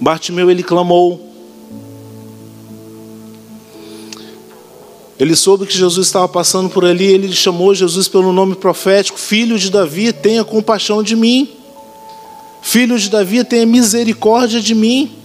Bartimeu 0.00 0.50
ele 0.50 0.64
clamou. 0.64 1.32
Ele 5.16 5.36
soube 5.36 5.66
que 5.66 5.78
Jesus 5.78 6.08
estava 6.08 6.26
passando 6.26 6.68
por 6.68 6.84
ali, 6.84 7.04
ele 7.04 7.32
chamou 7.32 7.72
Jesus 7.72 8.08
pelo 8.08 8.32
nome 8.32 8.56
profético: 8.56 9.16
Filho 9.16 9.56
de 9.56 9.70
Davi, 9.70 10.12
tenha 10.12 10.42
compaixão 10.42 11.04
de 11.04 11.14
mim. 11.14 11.48
Filho 12.60 12.98
de 12.98 13.08
Davi, 13.08 13.44
tenha 13.44 13.64
misericórdia 13.64 14.60
de 14.60 14.74
mim. 14.74 15.21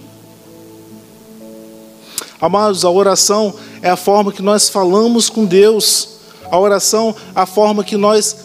Amados, 2.39 2.85
a 2.85 2.89
oração 2.89 3.53
é 3.81 3.89
a 3.89 3.95
forma 3.95 4.31
que 4.31 4.43
nós 4.43 4.69
falamos 4.69 5.29
com 5.29 5.43
Deus. 5.43 6.09
A 6.51 6.57
oração, 6.59 7.15
a 7.33 7.45
forma 7.45 7.83
que 7.83 7.97
nós 7.97 8.35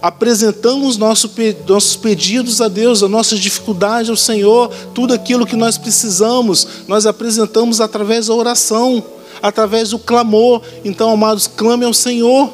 apresentamos 0.00 0.96
nosso, 0.96 1.30
nossos 1.68 1.94
pedidos 1.94 2.60
a 2.60 2.66
Deus, 2.66 3.02
a 3.02 3.08
nossa 3.08 3.36
dificuldade 3.36 4.10
ao 4.10 4.16
Senhor, 4.16 4.68
tudo 4.92 5.14
aquilo 5.14 5.46
que 5.46 5.54
nós 5.54 5.78
precisamos, 5.78 6.66
nós 6.88 7.06
apresentamos 7.06 7.80
através 7.80 8.26
da 8.26 8.34
oração, 8.34 9.04
através 9.40 9.90
do 9.90 9.98
clamor. 9.98 10.62
Então, 10.84 11.10
amados, 11.10 11.46
clame 11.46 11.84
ao 11.84 11.94
Senhor. 11.94 12.50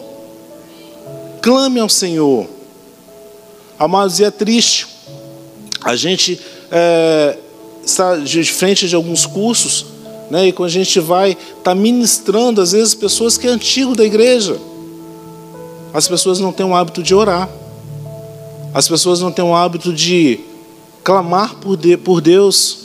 Clame 1.40 1.78
ao 1.80 1.88
Senhor. 1.88 2.46
Amados, 3.78 4.18
e 4.18 4.24
é 4.24 4.30
triste. 4.30 4.88
A 5.80 5.94
gente 5.94 6.38
é, 6.72 7.38
está 7.84 8.16
de 8.16 8.44
frente 8.44 8.88
de 8.88 8.96
alguns 8.96 9.24
cursos 9.24 9.97
né? 10.30 10.48
E 10.48 10.52
quando 10.52 10.68
a 10.68 10.72
gente 10.72 11.00
vai 11.00 11.32
estar 11.32 11.62
tá 11.62 11.74
ministrando, 11.74 12.60
às 12.60 12.72
vezes, 12.72 12.94
pessoas 12.94 13.38
que 13.38 13.46
é 13.46 13.50
antigo 13.50 13.94
da 13.94 14.04
igreja, 14.04 14.58
as 15.92 16.06
pessoas 16.06 16.38
não 16.38 16.52
têm 16.52 16.66
o 16.66 16.74
hábito 16.74 17.02
de 17.02 17.14
orar, 17.14 17.48
as 18.74 18.86
pessoas 18.88 19.20
não 19.20 19.32
têm 19.32 19.44
o 19.44 19.54
hábito 19.54 19.92
de 19.92 20.40
clamar 21.02 21.56
por, 21.56 21.76
de, 21.76 21.96
por 21.96 22.20
Deus, 22.20 22.78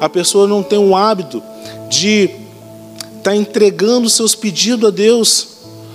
a 0.00 0.08
pessoa 0.08 0.46
não 0.46 0.62
tem 0.62 0.78
o 0.78 0.94
hábito 0.94 1.42
de 1.88 2.24
estar 2.24 3.30
tá 3.30 3.36
entregando 3.36 4.10
seus 4.10 4.34
pedidos 4.34 4.88
a 4.88 4.92
Deus. 4.92 5.48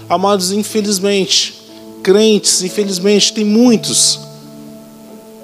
Amados, 0.10 0.51
infelizmente, 0.51 1.62
crentes, 2.01 2.63
infelizmente, 2.63 3.31
tem 3.31 3.46
muitos 3.46 4.19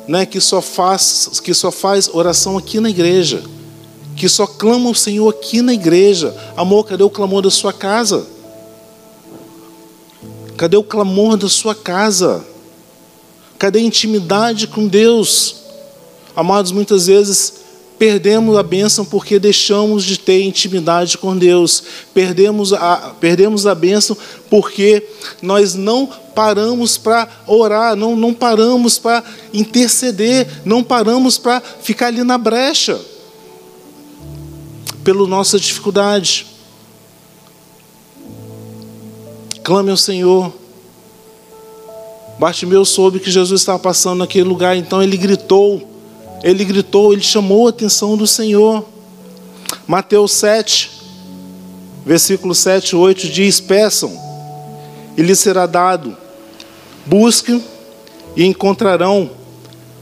né, 0.07 0.25
que, 0.25 0.41
só 0.41 0.61
faz, 0.61 1.39
que 1.43 1.53
só 1.53 1.69
faz 1.69 2.09
oração 2.11 2.57
aqui 2.57 2.79
na 2.79 2.89
igreja 2.89 3.43
que 4.15 4.29
só 4.29 4.47
clama 4.47 4.89
o 4.89 4.95
Senhor 4.95 5.29
aqui 5.29 5.61
na 5.61 5.73
igreja. 5.73 6.35
Amor, 6.55 6.85
cadê 6.85 7.03
o 7.03 7.09
clamor 7.09 7.41
da 7.41 7.51
sua 7.51 7.73
casa? 7.73 8.25
Cadê 10.57 10.77
o 10.77 10.83
clamor 10.83 11.35
da 11.35 11.49
sua 11.49 11.75
casa? 11.75 12.45
Cadê 13.59 13.79
a 13.79 13.83
intimidade 13.83 14.67
com 14.67 14.87
Deus? 14.87 15.57
Amados, 16.35 16.71
muitas 16.71 17.07
vezes 17.07 17.65
perdemos 17.99 18.57
a 18.57 18.63
bênção 18.63 19.05
porque 19.05 19.39
deixamos 19.39 20.03
de 20.03 20.17
ter 20.17 20.41
intimidade 20.41 21.17
com 21.17 21.37
Deus. 21.37 21.83
Perdemos 22.13 22.71
a, 22.71 23.15
perdemos 23.19 23.67
a 23.67 23.75
bênção 23.75 24.17
porque 24.49 25.05
nós 25.41 25.75
não 25.75 26.07
paramos 26.33 26.97
para 26.97 27.27
orar, 27.47 27.95
não, 27.95 28.15
não 28.15 28.33
paramos 28.33 28.97
para 28.97 29.23
interceder, 29.53 30.47
não 30.63 30.83
paramos 30.83 31.37
para 31.37 31.61
ficar 31.81 32.07
ali 32.07 32.23
na 32.23 32.37
brecha 32.37 32.99
pela 35.05 35.27
nossa 35.27 35.59
dificuldade. 35.59 36.47
Clame 39.63 39.91
ao 39.91 39.97
Senhor. 39.97 40.51
Bartimeu 42.39 42.83
soube 42.83 43.19
que 43.19 43.29
Jesus 43.29 43.61
estava 43.61 43.77
passando 43.77 44.19
naquele 44.19 44.43
lugar, 44.43 44.75
então 44.75 45.01
ele 45.01 45.15
gritou, 45.15 45.87
ele 46.43 46.65
gritou, 46.65 47.13
ele 47.13 47.21
chamou 47.21 47.67
a 47.67 47.69
atenção 47.69 48.17
do 48.17 48.25
Senhor. 48.25 48.83
Mateus 49.87 50.33
7, 50.33 50.91
versículo 52.03 52.55
7 52.55 52.89
e 52.89 52.95
8 52.95 53.29
diz: 53.29 53.59
Peçam, 53.61 54.11
e 55.15 55.21
lhes 55.21 55.39
será 55.39 55.67
dado, 55.67 56.17
busquem 57.05 57.63
e 58.35 58.43
encontrarão, 58.43 59.29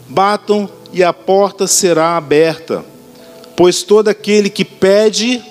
batam 0.08 0.68
e 0.94 1.04
a 1.04 1.12
porta 1.12 1.68
será 1.68 2.16
aberta. 2.16 2.93
Pois 3.56 3.84
todo 3.84 4.08
aquele 4.08 4.50
que 4.50 4.66
pede, 4.66 5.42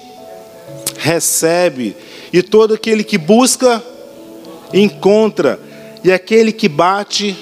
recebe, 0.99 1.97
e 2.32 2.42
todo 2.42 2.75
aquele 2.75 3.04
que 3.04 3.18
busca, 3.18 3.82
encontra, 4.73 5.61
e 6.02 6.11
aquele 6.11 6.52
que 6.52 6.68
bate, 6.68 7.37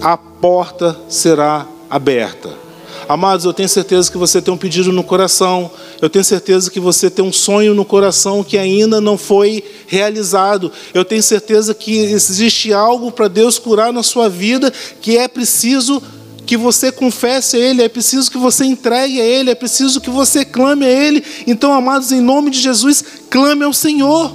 a 0.00 0.16
porta 0.16 0.96
será 1.08 1.66
aberta. 1.88 2.66
Amados, 3.08 3.44
eu 3.44 3.52
tenho 3.52 3.68
certeza 3.68 4.10
que 4.10 4.18
você 4.18 4.42
tem 4.42 4.52
um 4.52 4.56
pedido 4.56 4.90
no 4.90 5.04
coração, 5.04 5.70
eu 6.02 6.10
tenho 6.10 6.24
certeza 6.24 6.70
que 6.70 6.80
você 6.80 7.08
tem 7.08 7.24
um 7.24 7.32
sonho 7.32 7.72
no 7.72 7.84
coração 7.84 8.42
que 8.42 8.58
ainda 8.58 9.00
não 9.00 9.16
foi 9.16 9.62
realizado. 9.86 10.72
Eu 10.92 11.04
tenho 11.04 11.22
certeza 11.22 11.72
que 11.72 11.96
existe 11.96 12.72
algo 12.72 13.12
para 13.12 13.28
Deus 13.28 13.60
curar 13.60 13.92
na 13.92 14.02
sua 14.02 14.28
vida 14.28 14.72
que 15.00 15.16
é 15.16 15.28
preciso 15.28 16.02
que 16.46 16.56
você 16.56 16.92
confesse 16.92 17.56
a 17.56 17.60
Ele, 17.60 17.82
é 17.82 17.88
preciso 17.88 18.30
que 18.30 18.38
você 18.38 18.64
entregue 18.64 19.20
a 19.20 19.24
Ele, 19.24 19.50
é 19.50 19.54
preciso 19.54 20.00
que 20.00 20.08
você 20.08 20.44
clame 20.44 20.86
a 20.86 20.88
Ele. 20.88 21.24
Então, 21.46 21.72
amados, 21.72 22.12
em 22.12 22.20
nome 22.20 22.50
de 22.50 22.60
Jesus, 22.60 23.04
clame 23.28 23.64
ao 23.64 23.72
Senhor. 23.72 24.32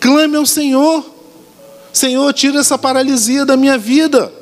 Clame 0.00 0.36
ao 0.36 0.44
Senhor. 0.44 1.04
Senhor, 1.92 2.32
tira 2.32 2.58
essa 2.58 2.76
paralisia 2.76 3.46
da 3.46 3.56
minha 3.56 3.78
vida. 3.78 4.32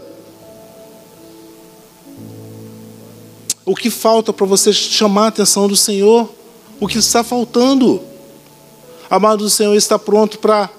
O 3.64 3.76
que 3.76 3.90
falta 3.90 4.32
para 4.32 4.46
você 4.46 4.72
chamar 4.72 5.26
a 5.26 5.28
atenção 5.28 5.68
do 5.68 5.76
Senhor? 5.76 6.28
O 6.80 6.88
que 6.88 6.98
está 6.98 7.22
faltando? 7.22 8.02
Amado, 9.10 9.44
o 9.44 9.50
Senhor 9.50 9.74
está 9.74 9.98
pronto 9.98 10.38
para 10.38 10.70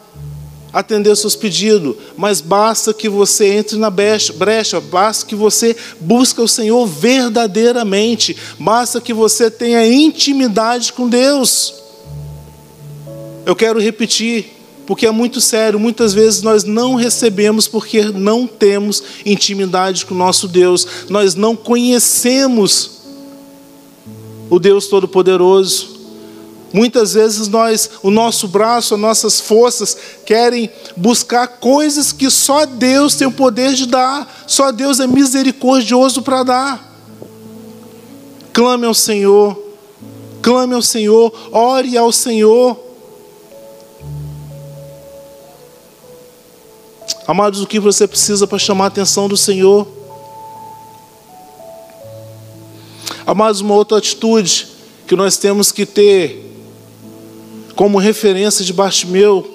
atender 0.73 1.11
os 1.11 1.19
seus 1.19 1.35
pedidos, 1.35 1.95
mas 2.17 2.41
basta 2.41 2.91
que 2.93 3.07
você 3.07 3.53
entre 3.53 3.77
na 3.77 3.91
brecha, 3.91 4.81
basta 4.81 5.23
que 5.23 5.35
você 5.35 5.75
busque 5.99 6.41
o 6.41 6.47
Senhor 6.47 6.87
verdadeiramente, 6.87 8.35
basta 8.59 8.99
que 8.99 9.13
você 9.13 9.51
tenha 9.51 9.85
intimidade 9.85 10.91
com 10.91 11.07
Deus. 11.07 11.75
Eu 13.45 13.55
quero 13.55 13.79
repetir, 13.79 14.47
porque 14.87 15.05
é 15.05 15.11
muito 15.11 15.39
sério, 15.39 15.79
muitas 15.79 16.11
vezes 16.11 16.41
nós 16.41 16.63
não 16.63 16.95
recebemos 16.95 17.67
porque 17.67 18.05
não 18.05 18.47
temos 18.47 19.03
intimidade 19.23 20.07
com 20.07 20.15
o 20.15 20.17
nosso 20.17 20.47
Deus, 20.47 20.87
nós 21.07 21.35
não 21.35 21.55
conhecemos 21.55 23.03
o 24.49 24.59
Deus 24.59 24.87
Todo-Poderoso. 24.87 25.92
Muitas 26.73 27.13
vezes 27.13 27.47
nós, 27.47 27.87
o 28.01 28.09
nosso 28.09 28.47
braço, 28.47 28.95
as 28.95 28.99
nossas 28.99 29.39
forças 29.39 29.95
querem 30.25 30.71
buscar 30.97 31.47
coisas 31.47 32.11
que 32.11 32.31
só 32.31 32.65
Deus 32.65 33.13
tem 33.13 33.27
o 33.27 33.31
poder 33.31 33.73
de 33.75 33.85
dar, 33.85 34.43
só 34.47 34.71
Deus 34.71 34.99
é 34.99 35.05
misericordioso 35.05 36.23
para 36.23 36.41
dar. 36.41 36.93
Clame 38.51 38.87
ao 38.87 38.93
Senhor, 38.95 39.55
clame 40.41 40.73
ao 40.73 40.81
Senhor, 40.81 41.31
ore 41.51 41.95
ao 41.95 42.11
Senhor. 42.11 42.79
Amados, 47.27 47.61
o 47.61 47.67
que 47.67 47.79
você 47.79 48.07
precisa 48.07 48.47
para 48.47 48.57
chamar 48.57 48.85
a 48.85 48.87
atenção 48.87 49.29
do 49.29 49.37
Senhor? 49.37 49.87
Amados, 53.27 53.61
uma 53.61 53.75
outra 53.75 53.99
atitude 53.99 54.67
que 55.05 55.15
nós 55.15 55.37
temos 55.37 55.71
que 55.71 55.85
ter 55.85 56.52
como 57.75 57.97
referência 57.97 58.63
de 58.63 58.73
Bartimeu, 58.73 59.45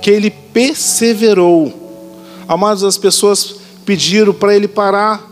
que 0.00 0.10
ele 0.10 0.30
perseverou. 0.30 1.72
Amados, 2.48 2.82
as 2.84 2.98
pessoas 2.98 3.56
pediram 3.84 4.32
para 4.32 4.54
ele 4.54 4.68
parar. 4.68 5.30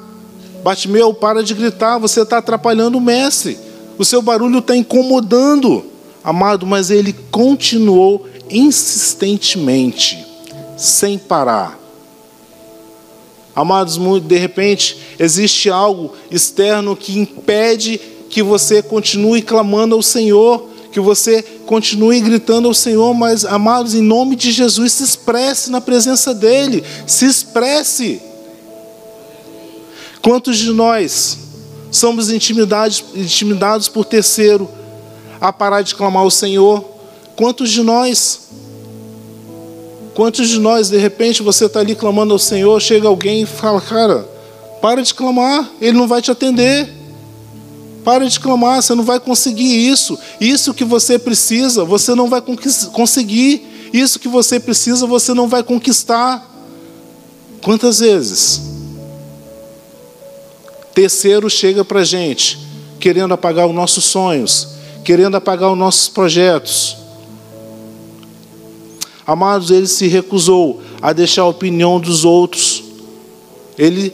Bartimeu, 0.62 1.12
para 1.14 1.42
de 1.42 1.54
gritar, 1.54 1.98
você 1.98 2.22
está 2.22 2.38
atrapalhando 2.38 2.98
o 2.98 3.00
mestre. 3.00 3.58
O 3.98 4.04
seu 4.04 4.22
barulho 4.22 4.58
está 4.58 4.76
incomodando. 4.76 5.84
Amado, 6.22 6.66
mas 6.66 6.90
ele 6.90 7.14
continuou 7.30 8.26
insistentemente, 8.50 10.18
sem 10.76 11.18
parar. 11.18 11.78
Amados, 13.54 13.98
de 14.22 14.38
repente 14.38 14.96
existe 15.18 15.70
algo 15.70 16.12
externo 16.30 16.96
que 16.96 17.18
impede 17.18 18.00
que 18.28 18.42
você 18.42 18.82
continue 18.82 19.42
clamando 19.42 19.94
ao 19.94 20.02
Senhor, 20.02 20.69
que 20.92 21.00
você 21.00 21.42
continue 21.66 22.20
gritando 22.20 22.66
ao 22.68 22.75
Senhor, 22.75 23.14
mas 23.14 23.44
amados, 23.44 23.94
em 23.94 24.02
nome 24.02 24.35
de 24.35 24.50
Jesus, 24.50 24.92
se 24.92 25.04
expresse 25.04 25.70
na 25.70 25.80
presença 25.80 26.35
dEle, 26.35 26.85
se 27.06 27.26
expresse. 27.26 28.20
Quantos 30.20 30.59
de 30.59 30.73
nós 30.73 31.38
somos 31.90 32.30
intimidados, 32.30 33.04
intimidados 33.14 33.88
por 33.88 34.04
terceiro 34.04 34.68
a 35.40 35.52
parar 35.52 35.82
de 35.82 35.94
clamar 35.94 36.23
ao 36.23 36.30
Senhor? 36.30 36.85
Quantos 37.37 37.70
de 37.70 37.82
nós? 37.82 38.40
Quantos 40.14 40.49
de 40.49 40.59
nós, 40.59 40.90
de 40.90 40.99
repente, 40.99 41.42
você 41.42 41.66
está 41.66 41.80
ali 41.80 41.94
clamando 41.94 42.32
ao 42.32 42.38
Senhor, 42.38 42.78
chega 42.80 43.09
alguém 43.09 43.42
e 43.42 43.47
fala, 43.47 43.80
cara, 43.80 44.29
para 44.83 45.03
de 45.03 45.14
clamar, 45.14 45.70
Ele 45.81 45.96
não 45.96 46.09
vai 46.09 46.20
te 46.20 46.31
atender. 46.31 46.99
Para 48.04 48.28
de 48.28 48.40
clamar, 48.40 48.82
você 48.82 48.94
não 48.94 49.04
vai 49.04 49.20
conseguir 49.20 49.88
isso. 49.88 50.18
Isso 50.40 50.72
que 50.72 50.84
você 50.84 51.18
precisa, 51.18 51.84
você 51.84 52.14
não 52.14 52.28
vai 52.28 52.42
conseguir. 52.92 53.90
Isso 53.92 54.18
que 54.18 54.28
você 54.28 54.58
precisa, 54.58 55.06
você 55.06 55.34
não 55.34 55.48
vai 55.48 55.62
conquistar. 55.62 56.48
Quantas 57.62 57.98
vezes? 57.98 58.62
Terceiro 60.94 61.48
chega 61.50 61.84
para 61.84 62.00
a 62.00 62.04
gente, 62.04 62.58
querendo 62.98 63.34
apagar 63.34 63.66
os 63.66 63.74
nossos 63.74 64.04
sonhos, 64.04 64.68
querendo 65.04 65.36
apagar 65.36 65.70
os 65.70 65.78
nossos 65.78 66.08
projetos. 66.08 66.96
Amados, 69.26 69.70
ele 69.70 69.86
se 69.86 70.08
recusou 70.08 70.82
a 71.00 71.12
deixar 71.12 71.42
a 71.42 71.46
opinião 71.46 72.00
dos 72.00 72.24
outros. 72.24 72.82
Ele 73.78 74.12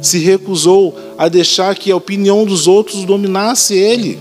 se 0.00 0.18
recusou 0.18 0.96
a 1.16 1.28
deixar 1.28 1.74
que 1.74 1.90
a 1.90 1.96
opinião 1.96 2.44
dos 2.44 2.66
outros 2.66 3.04
dominasse 3.04 3.74
ele. 3.74 4.18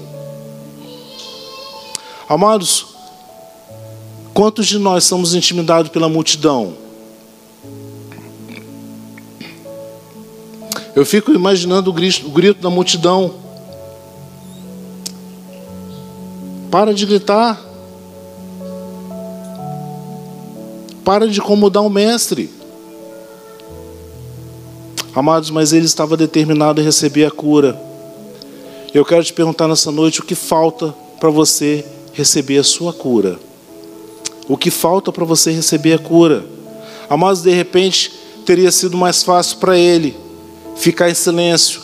Amados, 2.27 2.87
quantos 4.33 4.67
de 4.67 4.77
nós 4.77 5.03
somos 5.05 5.33
intimidados 5.33 5.91
pela 5.91 6.09
multidão? 6.09 6.73
Eu 10.95 11.05
fico 11.05 11.31
imaginando 11.31 11.91
o 11.91 11.93
grito, 11.93 12.27
o 12.27 12.31
grito 12.31 12.59
da 12.59 12.71
multidão. 12.71 13.35
Para 16.71 16.91
de 16.91 17.05
gritar. 17.05 17.61
Para 21.05 21.27
de 21.27 21.39
incomodar 21.39 21.83
o 21.83 21.89
mestre. 21.89 22.56
Amados, 25.17 25.49
mas 25.49 25.73
ele 25.73 25.87
estava 25.87 26.15
determinado 26.15 26.79
a 26.79 26.83
receber 26.83 27.25
a 27.25 27.31
cura. 27.31 27.75
Eu 28.93 29.03
quero 29.03 29.23
te 29.23 29.33
perguntar 29.33 29.67
nessa 29.67 29.91
noite 29.91 30.19
o 30.19 30.23
que 30.23 30.35
falta 30.35 30.93
para 31.19 31.31
você 31.31 31.83
receber 32.13 32.59
a 32.59 32.63
sua 32.63 32.93
cura. 32.93 33.39
O 34.47 34.55
que 34.55 34.69
falta 34.69 35.11
para 35.11 35.25
você 35.25 35.49
receber 35.49 35.93
a 35.93 35.97
cura? 35.97 36.45
Amados, 37.09 37.41
de 37.41 37.49
repente 37.49 38.13
teria 38.45 38.71
sido 38.71 38.95
mais 38.95 39.23
fácil 39.23 39.57
para 39.57 39.75
ele 39.75 40.15
ficar 40.75 41.09
em 41.09 41.15
silêncio, 41.15 41.81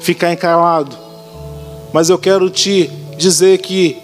ficar 0.00 0.34
encalado. 0.34 0.94
Mas 1.90 2.10
eu 2.10 2.18
quero 2.18 2.50
te 2.50 2.90
dizer 3.16 3.62
que, 3.62 3.96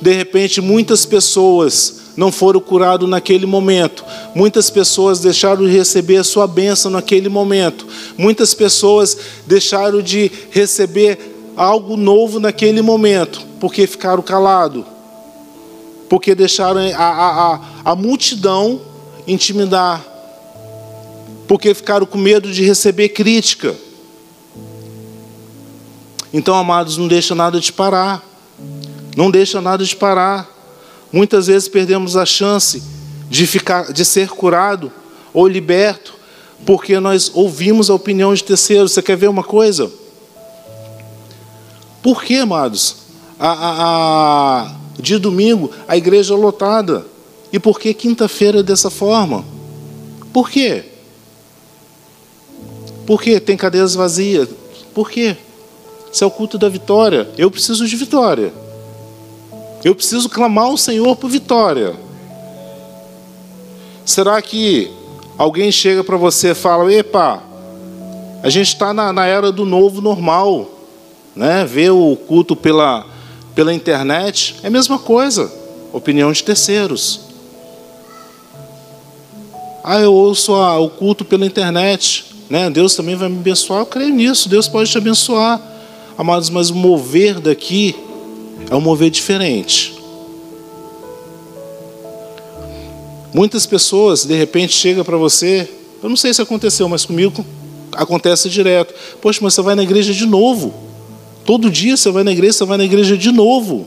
de 0.00 0.12
repente, 0.12 0.60
muitas 0.60 1.04
pessoas 1.04 2.02
não 2.16 2.32
foram 2.32 2.60
curados 2.60 3.08
naquele 3.08 3.44
momento. 3.44 4.04
Muitas 4.34 4.70
pessoas 4.70 5.20
deixaram 5.20 5.66
de 5.66 5.70
receber 5.70 6.16
a 6.16 6.24
sua 6.24 6.46
bênção 6.46 6.90
naquele 6.90 7.28
momento. 7.28 7.86
Muitas 8.16 8.54
pessoas 8.54 9.16
deixaram 9.46 10.00
de 10.00 10.30
receber 10.50 11.52
algo 11.56 11.96
novo 11.96 12.40
naquele 12.40 12.80
momento, 12.82 13.44
porque 13.60 13.86
ficaram 13.86 14.22
calados. 14.22 14.84
Porque 16.08 16.34
deixaram 16.34 16.80
a, 16.80 16.96
a, 16.96 17.54
a, 17.54 17.60
a 17.84 17.96
multidão 17.96 18.80
intimidar. 19.26 20.04
Porque 21.48 21.74
ficaram 21.74 22.06
com 22.06 22.18
medo 22.18 22.50
de 22.50 22.64
receber 22.64 23.10
crítica. 23.10 23.74
Então, 26.32 26.54
amados, 26.54 26.96
não 26.96 27.08
deixa 27.08 27.34
nada 27.34 27.58
de 27.58 27.72
parar. 27.72 28.22
Não 29.16 29.30
deixa 29.30 29.60
nada 29.60 29.84
de 29.84 29.96
parar. 29.96 30.55
Muitas 31.16 31.46
vezes 31.46 31.66
perdemos 31.66 32.14
a 32.14 32.26
chance 32.26 32.82
de, 33.30 33.46
ficar, 33.46 33.90
de 33.90 34.04
ser 34.04 34.28
curado 34.28 34.92
ou 35.32 35.48
liberto 35.48 36.12
porque 36.66 37.00
nós 37.00 37.30
ouvimos 37.32 37.88
a 37.88 37.94
opinião 37.94 38.34
de 38.34 38.44
terceiros. 38.44 38.92
Você 38.92 39.00
quer 39.00 39.16
ver 39.16 39.28
uma 39.28 39.42
coisa? 39.42 39.90
Por 42.02 42.22
que, 42.22 42.36
amados? 42.36 42.96
A, 43.40 43.48
a, 43.48 44.66
a, 44.66 44.74
de 45.00 45.16
domingo, 45.16 45.70
a 45.88 45.96
igreja 45.96 46.34
é 46.34 46.36
lotada. 46.36 47.06
E 47.50 47.58
por 47.58 47.80
que 47.80 47.94
quinta-feira 47.94 48.62
dessa 48.62 48.90
forma? 48.90 49.42
Por 50.34 50.50
quê? 50.50 50.84
Por 53.06 53.22
que 53.22 53.40
tem 53.40 53.56
cadeiras 53.56 53.94
vazias? 53.94 54.50
Por 54.92 55.08
quê? 55.10 55.34
Isso 56.12 56.22
é 56.22 56.26
o 56.26 56.30
culto 56.30 56.58
da 56.58 56.68
vitória. 56.68 57.26
Eu 57.38 57.50
preciso 57.50 57.86
de 57.86 57.96
vitória. 57.96 58.65
Eu 59.86 59.94
preciso 59.94 60.28
clamar 60.28 60.64
ao 60.64 60.76
Senhor 60.76 61.14
por 61.14 61.30
vitória. 61.30 61.94
Será 64.04 64.42
que 64.42 64.90
alguém 65.38 65.70
chega 65.70 66.02
para 66.02 66.16
você 66.16 66.50
e 66.50 66.54
fala: 66.56 66.92
Epa, 66.92 67.40
a 68.42 68.50
gente 68.50 68.66
está 68.66 68.92
na, 68.92 69.12
na, 69.12 69.26
era 69.26 69.52
do 69.52 69.64
novo 69.64 70.00
normal, 70.00 70.68
né? 71.36 71.64
Ver 71.64 71.90
o 71.90 72.16
culto 72.16 72.56
pela, 72.56 73.06
pela 73.54 73.72
internet 73.72 74.56
é 74.64 74.66
a 74.66 74.70
mesma 74.70 74.98
coisa, 74.98 75.52
opinião 75.92 76.32
de 76.32 76.42
terceiros. 76.42 77.20
Ah, 79.84 80.00
eu 80.00 80.12
ouço 80.12 80.52
o 80.52 80.90
culto 80.90 81.24
pela 81.24 81.46
internet. 81.46 82.24
né? 82.50 82.68
Deus 82.70 82.96
também 82.96 83.14
vai 83.14 83.28
me 83.28 83.38
abençoar, 83.38 83.82
eu 83.82 83.86
creio 83.86 84.12
nisso, 84.12 84.48
Deus 84.48 84.66
pode 84.66 84.90
te 84.90 84.98
abençoar. 84.98 85.60
Amados, 86.18 86.50
mas 86.50 86.72
mover 86.72 87.38
daqui 87.38 87.94
é 88.70 88.74
um 88.74 88.80
mover 88.80 89.10
diferente. 89.10 89.96
Muitas 93.32 93.66
pessoas, 93.66 94.24
de 94.24 94.34
repente, 94.34 94.72
chegam 94.72 95.04
para 95.04 95.16
você, 95.16 95.68
eu 96.02 96.08
não 96.08 96.16
sei 96.16 96.32
se 96.32 96.40
aconteceu, 96.40 96.88
mas 96.88 97.04
comigo 97.04 97.44
acontece 97.92 98.48
direto. 98.48 98.94
Poxa, 99.20 99.40
mas 99.42 99.54
você 99.54 99.62
vai 99.62 99.74
na 99.74 99.82
igreja 99.82 100.12
de 100.12 100.26
novo. 100.26 100.74
Todo 101.44 101.70
dia 101.70 101.96
você 101.96 102.10
vai 102.10 102.24
na 102.24 102.32
igreja, 102.32 102.54
você 102.54 102.64
vai 102.64 102.78
na 102.78 102.84
igreja 102.84 103.16
de 103.16 103.30
novo. 103.30 103.86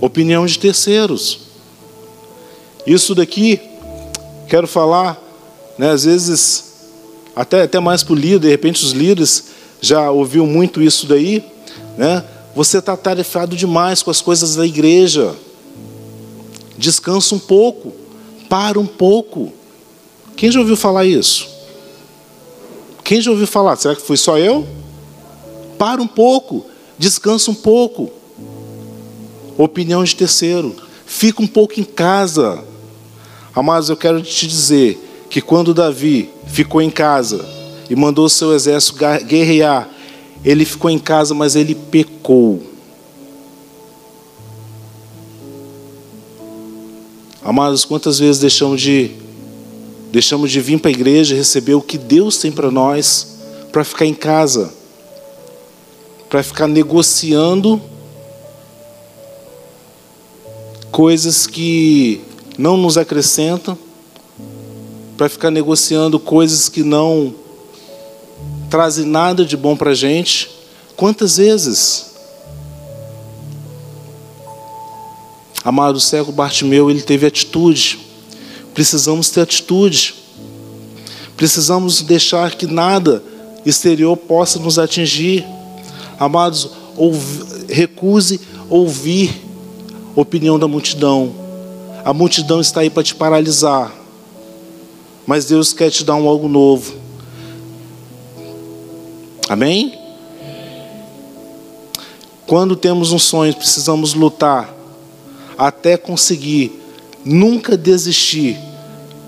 Opinião 0.00 0.44
de 0.44 0.58
terceiros. 0.58 1.40
Isso 2.86 3.14
daqui, 3.14 3.60
quero 4.48 4.66
falar, 4.66 5.22
né, 5.76 5.90
às 5.90 6.04
vezes, 6.04 6.64
até, 7.34 7.62
até 7.62 7.78
mais 7.78 8.02
para 8.02 8.12
o 8.12 8.16
líder, 8.16 8.40
de 8.40 8.48
repente 8.48 8.84
os 8.84 8.92
líderes 8.92 9.46
já 9.80 10.10
ouviu 10.10 10.46
muito 10.46 10.82
isso 10.82 11.06
daí, 11.06 11.44
né? 11.96 12.24
Você 12.58 12.78
está 12.78 12.96
tarefado 12.96 13.54
demais 13.54 14.02
com 14.02 14.10
as 14.10 14.20
coisas 14.20 14.56
da 14.56 14.66
igreja. 14.66 15.32
Descansa 16.76 17.36
um 17.36 17.38
pouco, 17.38 17.92
para 18.48 18.80
um 18.80 18.84
pouco. 18.84 19.52
Quem 20.34 20.50
já 20.50 20.58
ouviu 20.58 20.76
falar 20.76 21.04
isso? 21.04 21.48
Quem 23.04 23.20
já 23.20 23.30
ouviu 23.30 23.46
falar? 23.46 23.76
Será 23.76 23.94
que 23.94 24.02
fui 24.02 24.16
só 24.16 24.36
eu? 24.36 24.66
Para 25.78 26.02
um 26.02 26.06
pouco, 26.08 26.66
descansa 26.98 27.48
um 27.48 27.54
pouco. 27.54 28.10
Opinião 29.56 30.02
de 30.02 30.16
terceiro. 30.16 30.74
Fica 31.06 31.40
um 31.40 31.46
pouco 31.46 31.78
em 31.78 31.84
casa. 31.84 32.64
Amados, 33.54 33.88
eu 33.88 33.96
quero 33.96 34.20
te 34.20 34.48
dizer 34.48 34.98
que 35.30 35.40
quando 35.40 35.72
Davi 35.72 36.28
ficou 36.48 36.82
em 36.82 36.90
casa 36.90 37.48
e 37.88 37.94
mandou 37.94 38.24
o 38.24 38.28
seu 38.28 38.52
exército 38.52 38.98
guerrear, 39.28 39.88
ele 40.44 40.64
ficou 40.64 40.90
em 40.90 40.98
casa, 40.98 41.34
mas 41.34 41.56
ele 41.56 41.74
pecou. 41.74 42.62
Amados, 47.42 47.84
quantas 47.84 48.18
vezes 48.18 48.40
deixamos 48.40 48.80
de 48.80 49.12
deixamos 50.10 50.50
de 50.50 50.60
vir 50.60 50.78
para 50.80 50.90
a 50.90 50.92
igreja 50.92 51.34
receber 51.34 51.74
o 51.74 51.82
que 51.82 51.98
Deus 51.98 52.38
tem 52.38 52.50
para 52.50 52.70
nós, 52.70 53.38
para 53.70 53.84
ficar 53.84 54.06
em 54.06 54.14
casa, 54.14 54.72
para 56.28 56.42
ficar 56.42 56.66
negociando 56.66 57.80
coisas 60.90 61.46
que 61.46 62.20
não 62.56 62.76
nos 62.76 62.98
acrescentam, 62.98 63.78
para 65.16 65.28
ficar 65.28 65.50
negociando 65.50 66.18
coisas 66.18 66.68
que 66.68 66.82
não 66.82 67.34
trazem 68.68 69.06
nada 69.06 69.44
de 69.44 69.56
bom 69.56 69.76
para 69.76 69.90
a 69.90 69.94
gente. 69.94 70.50
Quantas 70.96 71.36
vezes? 71.36 72.08
Amado, 75.64 76.00
cego 76.00 76.32
Bartimeu, 76.32 76.90
ele 76.90 77.02
teve 77.02 77.26
atitude. 77.26 77.98
Precisamos 78.72 79.30
ter 79.30 79.42
atitude. 79.42 80.14
Precisamos 81.36 82.00
deixar 82.02 82.54
que 82.54 82.66
nada 82.66 83.22
exterior 83.64 84.16
possa 84.16 84.58
nos 84.58 84.78
atingir. 84.78 85.44
Amados, 86.18 86.70
ouvi, 86.96 87.44
recuse 87.68 88.40
ouvir 88.68 89.42
opinião 90.16 90.58
da 90.58 90.66
multidão. 90.66 91.34
A 92.04 92.12
multidão 92.12 92.60
está 92.60 92.80
aí 92.80 92.90
para 92.90 93.02
te 93.02 93.14
paralisar. 93.14 93.92
Mas 95.26 95.44
Deus 95.44 95.72
quer 95.72 95.90
te 95.90 96.04
dar 96.04 96.14
um 96.14 96.28
algo 96.28 96.48
novo. 96.48 96.97
Amém? 99.48 99.98
Quando 102.46 102.76
temos 102.76 103.12
um 103.12 103.18
sonho, 103.18 103.54
precisamos 103.54 104.14
lutar 104.14 104.74
até 105.56 105.96
conseguir 105.96 106.80
nunca 107.24 107.76
desistir 107.76 108.58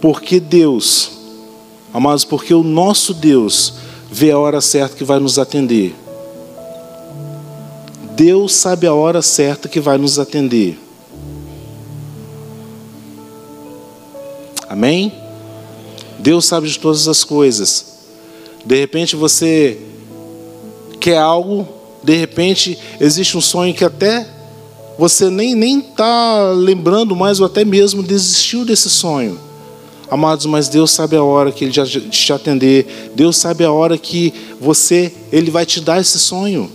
porque 0.01 0.41
Deus, 0.41 1.11
amados, 1.93 2.25
porque 2.25 2.55
o 2.55 2.63
nosso 2.63 3.13
Deus 3.13 3.75
vê 4.11 4.31
a 4.31 4.39
hora 4.39 4.61
certa 4.61 4.97
que 4.97 5.05
vai 5.05 5.19
nos 5.19 5.39
atender. 5.39 5.95
Deus 8.17 8.55
sabe 8.55 8.87
a 8.87 8.95
hora 8.95 9.23
certa 9.23 9.69
que 9.69 9.81
vai 9.81 9.99
nos 9.99 10.19
atender. 10.19 10.79
Amém? 14.69 15.13
Deus 16.19 16.45
sabe 16.45 16.69
de 16.69 16.79
todas 16.79 17.09
as 17.09 17.25
coisas. 17.25 17.99
De 18.65 18.79
repente 18.79 19.17
você 19.17 19.90
quer 21.01 21.19
algo, 21.19 21.67
de 22.03 22.15
repente 22.15 22.79
existe 23.01 23.37
um 23.37 23.41
sonho 23.41 23.75
que 23.75 23.85
até 23.85 24.27
você 24.99 25.31
nem 25.31 25.55
nem 25.55 25.81
está 25.81 26.53
lembrando 26.53 27.17
mais 27.17 27.41
ou 27.41 27.47
até 27.47 27.65
mesmo 27.65 28.03
desistiu 28.03 28.65
desse 28.65 28.91
sonho. 28.91 29.39
Amados, 30.11 30.45
mas 30.45 30.69
Deus 30.69 30.91
sabe 30.91 31.17
a 31.17 31.23
hora 31.23 31.53
que 31.53 31.65
Ele 31.65 31.73
já 31.73 31.87
te 31.87 32.33
atender. 32.33 33.13
Deus 33.15 33.37
sabe 33.37 33.65
a 33.65 33.71
hora 33.71 33.97
que 33.97 34.35
você, 34.61 35.13
Ele 35.31 35.51
vai 35.53 35.65
te 35.65 35.81
dar 35.81 36.01
esse 36.01 36.19
sonho. 36.19 36.69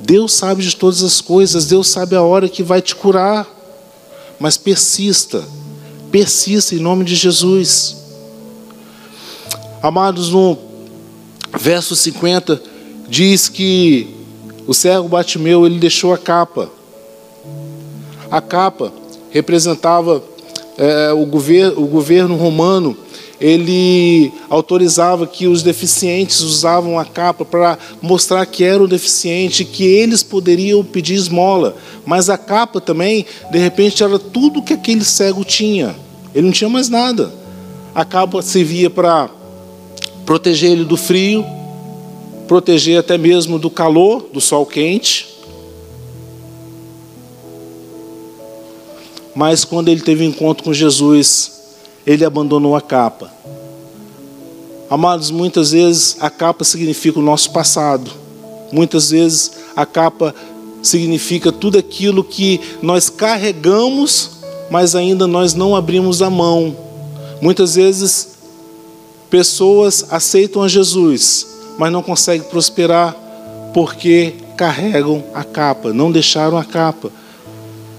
Deus 0.00 0.32
sabe 0.32 0.60
de 0.60 0.74
todas 0.74 1.04
as 1.04 1.20
coisas. 1.20 1.66
Deus 1.66 1.86
sabe 1.86 2.16
a 2.16 2.22
hora 2.22 2.48
que 2.48 2.64
vai 2.64 2.82
te 2.82 2.96
curar. 2.96 3.46
Mas 4.40 4.56
persista, 4.56 5.44
persista 6.10 6.74
em 6.74 6.78
nome 6.78 7.04
de 7.04 7.14
Jesus. 7.14 7.96
Amados, 9.80 10.30
no 10.30 10.58
verso 11.56 11.94
50 11.94 12.71
diz 13.08 13.48
que 13.48 14.08
o 14.66 14.74
cego 14.74 15.08
Batimeu 15.08 15.66
ele 15.66 15.78
deixou 15.78 16.12
a 16.12 16.18
capa. 16.18 16.70
A 18.30 18.40
capa 18.40 18.92
representava 19.30 20.22
é, 20.78 21.12
o, 21.12 21.26
governo, 21.26 21.82
o 21.82 21.86
governo 21.86 22.36
romano 22.36 22.96
ele 23.42 24.32
autorizava 24.48 25.26
que 25.26 25.48
os 25.48 25.64
deficientes 25.64 26.40
usavam 26.42 26.96
a 26.96 27.04
capa 27.04 27.44
para 27.44 27.76
mostrar 28.00 28.46
que 28.46 28.62
eram 28.62 28.86
deficientes, 28.86 29.66
que 29.68 29.84
eles 29.84 30.22
poderiam 30.22 30.84
pedir 30.84 31.14
esmola. 31.14 31.76
Mas 32.06 32.30
a 32.30 32.38
capa 32.38 32.80
também, 32.80 33.26
de 33.50 33.58
repente, 33.58 34.04
era 34.04 34.16
tudo 34.16 34.62
que 34.62 34.72
aquele 34.72 35.04
cego 35.04 35.44
tinha. 35.44 35.96
Ele 36.32 36.46
não 36.46 36.52
tinha 36.52 36.70
mais 36.70 36.88
nada. 36.88 37.32
A 37.92 38.04
capa 38.04 38.40
servia 38.42 38.88
para 38.88 39.28
proteger 40.24 40.70
ele 40.70 40.84
do 40.84 40.96
frio, 40.96 41.44
proteger 42.52 42.98
até 42.98 43.16
mesmo 43.16 43.58
do 43.58 43.70
calor, 43.70 44.28
do 44.30 44.38
sol 44.38 44.66
quente. 44.66 45.26
Mas 49.34 49.64
quando 49.64 49.88
ele 49.88 50.02
teve 50.02 50.22
um 50.22 50.28
encontro 50.28 50.62
com 50.62 50.74
Jesus, 50.74 51.62
ele 52.06 52.26
abandonou 52.26 52.76
a 52.76 52.80
capa. 52.82 53.32
Amados, 54.90 55.30
muitas 55.30 55.72
vezes 55.72 56.18
a 56.20 56.28
capa 56.28 56.62
significa 56.62 57.18
o 57.18 57.22
nosso 57.22 57.50
passado. 57.52 58.10
Muitas 58.70 59.08
vezes 59.08 59.52
a 59.74 59.86
capa 59.86 60.34
significa 60.82 61.50
tudo 61.50 61.78
aquilo 61.78 62.22
que 62.22 62.60
nós 62.82 63.08
carregamos, 63.08 64.32
mas 64.70 64.94
ainda 64.94 65.26
nós 65.26 65.54
não 65.54 65.74
abrimos 65.74 66.20
a 66.20 66.28
mão. 66.28 66.76
Muitas 67.40 67.76
vezes 67.76 68.28
pessoas 69.30 70.04
aceitam 70.10 70.62
a 70.62 70.68
Jesus, 70.68 71.51
mas 71.78 71.92
não 71.92 72.02
conseguem 72.02 72.46
prosperar 72.48 73.16
porque 73.74 74.34
carregam 74.56 75.24
a 75.34 75.44
capa, 75.44 75.92
não 75.92 76.12
deixaram 76.12 76.58
a 76.58 76.64
capa 76.64 77.10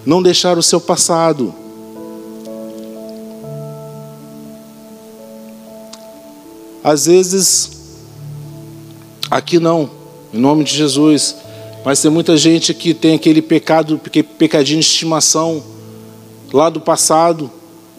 não 0.05 0.21
deixar 0.21 0.57
o 0.57 0.63
seu 0.63 0.81
passado. 0.81 1.53
Às 6.83 7.05
vezes, 7.05 7.71
aqui 9.31 9.59
não, 9.59 9.89
em 10.33 10.37
nome 10.37 10.65
de 10.65 10.75
Jesus, 10.75 11.37
mas 11.85 12.01
tem 12.01 12.11
muita 12.11 12.35
gente 12.35 12.73
que 12.73 12.93
tem 12.93 13.15
aquele 13.15 13.41
pecado, 13.41 13.99
pecadinho 14.37 14.81
de 14.81 14.85
estimação 14.85 15.63
lá 16.51 16.69
do 16.69 16.81
passado. 16.81 17.49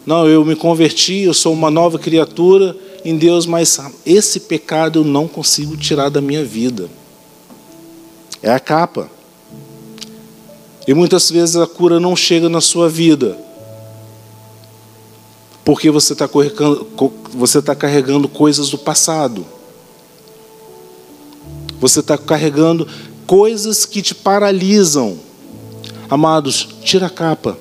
Não, 0.05 0.27
eu 0.27 0.45
me 0.45 0.55
converti, 0.55 1.21
eu 1.21 1.33
sou 1.33 1.51
uma 1.51 1.71
nova 1.71 1.97
criatura 1.97 2.75
em 3.05 3.15
Deus, 3.15 3.45
mas 3.45 3.79
esse 4.03 4.39
pecado 4.41 4.99
eu 4.99 5.03
não 5.03 5.27
consigo 5.27 5.77
tirar 5.77 6.09
da 6.09 6.19
minha 6.19 6.43
vida. 6.43 6.89
É 8.41 8.51
a 8.51 8.59
capa. 8.59 9.11
E 10.87 10.93
muitas 10.93 11.29
vezes 11.29 11.55
a 11.55 11.67
cura 11.67 11.99
não 11.99 12.15
chega 12.15 12.49
na 12.49 12.61
sua 12.61 12.89
vida, 12.89 13.37
porque 15.63 15.89
você 15.89 16.13
está 16.13 16.29
você 17.33 17.61
tá 17.61 17.75
carregando 17.75 18.27
coisas 18.27 18.69
do 18.69 18.77
passado. 18.77 19.45
Você 21.79 21.99
está 21.99 22.17
carregando 22.17 22.87
coisas 23.27 23.85
que 23.85 24.01
te 24.01 24.15
paralisam. 24.15 25.19
Amados, 26.09 26.69
tira 26.83 27.07
a 27.07 27.09
capa. 27.09 27.57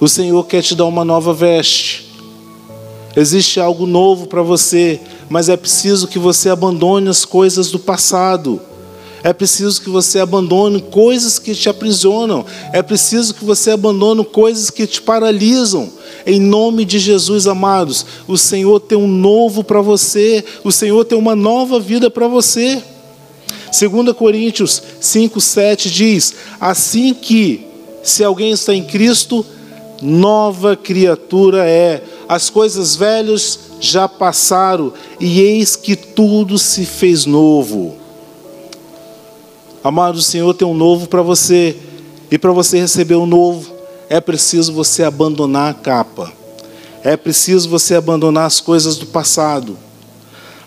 O 0.00 0.08
Senhor 0.08 0.44
quer 0.44 0.62
te 0.62 0.74
dar 0.74 0.86
uma 0.86 1.04
nova 1.04 1.32
veste. 1.32 2.07
Existe 3.18 3.58
algo 3.58 3.84
novo 3.84 4.28
para 4.28 4.42
você, 4.42 5.00
mas 5.28 5.48
é 5.48 5.56
preciso 5.56 6.06
que 6.06 6.20
você 6.20 6.50
abandone 6.50 7.08
as 7.08 7.24
coisas 7.24 7.68
do 7.68 7.76
passado. 7.76 8.60
É 9.24 9.32
preciso 9.32 9.82
que 9.82 9.90
você 9.90 10.20
abandone 10.20 10.80
coisas 10.80 11.36
que 11.36 11.52
te 11.52 11.68
aprisionam. 11.68 12.46
É 12.72 12.80
preciso 12.80 13.34
que 13.34 13.44
você 13.44 13.72
abandone 13.72 14.24
coisas 14.24 14.70
que 14.70 14.86
te 14.86 15.02
paralisam. 15.02 15.90
Em 16.24 16.38
nome 16.38 16.84
de 16.84 17.00
Jesus, 17.00 17.48
amados, 17.48 18.06
o 18.28 18.38
Senhor 18.38 18.78
tem 18.78 18.96
um 18.96 19.08
novo 19.08 19.64
para 19.64 19.80
você. 19.80 20.44
O 20.62 20.70
Senhor 20.70 21.04
tem 21.04 21.18
uma 21.18 21.34
nova 21.34 21.80
vida 21.80 22.08
para 22.08 22.28
você. 22.28 22.80
2 23.76 24.12
Coríntios 24.16 24.80
5, 25.00 25.40
7 25.40 25.90
diz: 25.90 26.34
Assim 26.60 27.12
que, 27.12 27.66
se 28.00 28.22
alguém 28.22 28.52
está 28.52 28.72
em 28.72 28.84
Cristo, 28.84 29.44
nova 30.00 30.76
criatura 30.76 31.68
é. 31.68 32.00
As 32.28 32.50
coisas 32.50 32.94
velhas 32.94 33.58
já 33.80 34.06
passaram, 34.06 34.92
e 35.18 35.40
eis 35.40 35.74
que 35.74 35.96
tudo 35.96 36.58
se 36.58 36.84
fez 36.84 37.24
novo. 37.24 37.96
Amado, 39.82 40.16
o 40.16 40.22
Senhor 40.22 40.52
tem 40.52 40.68
um 40.68 40.74
novo 40.74 41.08
para 41.08 41.22
você, 41.22 41.74
e 42.30 42.36
para 42.36 42.52
você 42.52 42.78
receber 42.78 43.14
o 43.14 43.22
um 43.22 43.26
novo, 43.26 43.72
é 44.10 44.20
preciso 44.20 44.74
você 44.74 45.02
abandonar 45.02 45.70
a 45.70 45.74
capa, 45.74 46.30
é 47.02 47.16
preciso 47.16 47.68
você 47.70 47.94
abandonar 47.94 48.44
as 48.44 48.60
coisas 48.60 48.96
do 48.96 49.06
passado. 49.06 49.78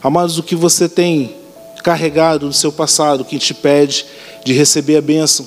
Amados, 0.02 0.40
o 0.40 0.44
que 0.44 0.56
você 0.56 0.90
tem 0.90 1.36
carregado 1.84 2.48
do 2.48 2.54
seu 2.54 2.72
passado, 2.72 3.24
que 3.24 3.38
te 3.38 3.54
pede 3.54 4.06
de 4.44 4.54
receber 4.54 4.98
a 4.98 5.02
bênção, 5.02 5.46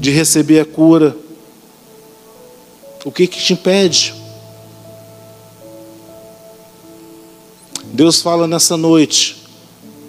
de 0.00 0.10
receber 0.10 0.60
a 0.60 0.64
cura, 0.64 1.14
o 3.04 3.12
que, 3.12 3.26
que 3.26 3.38
te 3.38 3.52
impede? 3.52 4.23
Deus 7.94 8.20
fala 8.20 8.48
nessa 8.48 8.76
noite: 8.76 9.36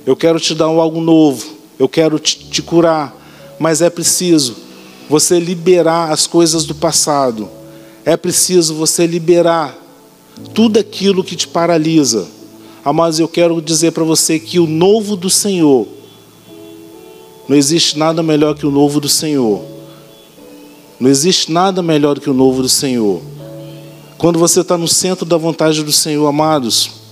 eu 0.08 0.15
quero 0.15 0.39
te 0.39 0.56
dar 0.56 0.65
algo 0.65 1.00
novo, 1.00 1.45
eu 1.78 1.88
quero 1.88 2.17
te, 2.17 2.36
te 2.36 2.63
curar, 2.63 3.15
mas 3.60 3.80
é 3.80 3.91
preciso 3.91 4.56
você 5.08 5.39
liberar 5.39 6.12
as 6.12 6.26
coisas 6.26 6.65
do 6.65 6.74
passado, 6.74 7.48
é 8.04 8.17
preciso 8.17 8.74
você 8.74 9.06
liberar 9.06 9.78
tudo 10.52 10.80
aquilo 10.80 11.24
que 11.24 11.36
te 11.36 11.48
paralisa. 11.48 12.28
Amados, 12.84 13.19
eu 13.19 13.28
quero 13.28 13.62
dizer 13.62 13.91
para 13.91 14.04
você 14.04 14.39
que 14.39 14.60
o 14.60 14.65
novo 14.65 15.15
do 15.15 15.30
Senhor, 15.30 15.88
não 17.48 17.56
existe 17.56 18.00
nada 18.00 18.24
melhor 18.24 18.56
que 18.56 18.65
o 18.65 18.71
novo 18.71 19.00
do 19.00 19.10
Senhor. 19.10 19.63
Não 21.00 21.08
existe 21.08 21.52
nada 21.52 21.84
melhor 21.84 22.15
do 22.15 22.21
que 22.21 22.30
o 22.32 22.34
novo 22.34 22.63
do 22.63 22.69
Senhor. 22.69 23.21
Quando 24.17 24.39
você 24.39 24.62
está 24.62 24.76
no 24.76 24.88
centro 24.88 25.24
da 25.24 25.38
vontade 25.38 25.84
do 25.84 25.91
Senhor, 25.91 26.26
amados, 26.26 27.05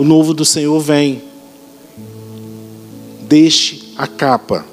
o 0.00 0.04
novo 0.04 0.32
do 0.32 0.46
Senhor 0.46 0.80
vem. 0.80 1.22
Deixe 3.28 3.92
a 3.98 4.06
capa. 4.06 4.64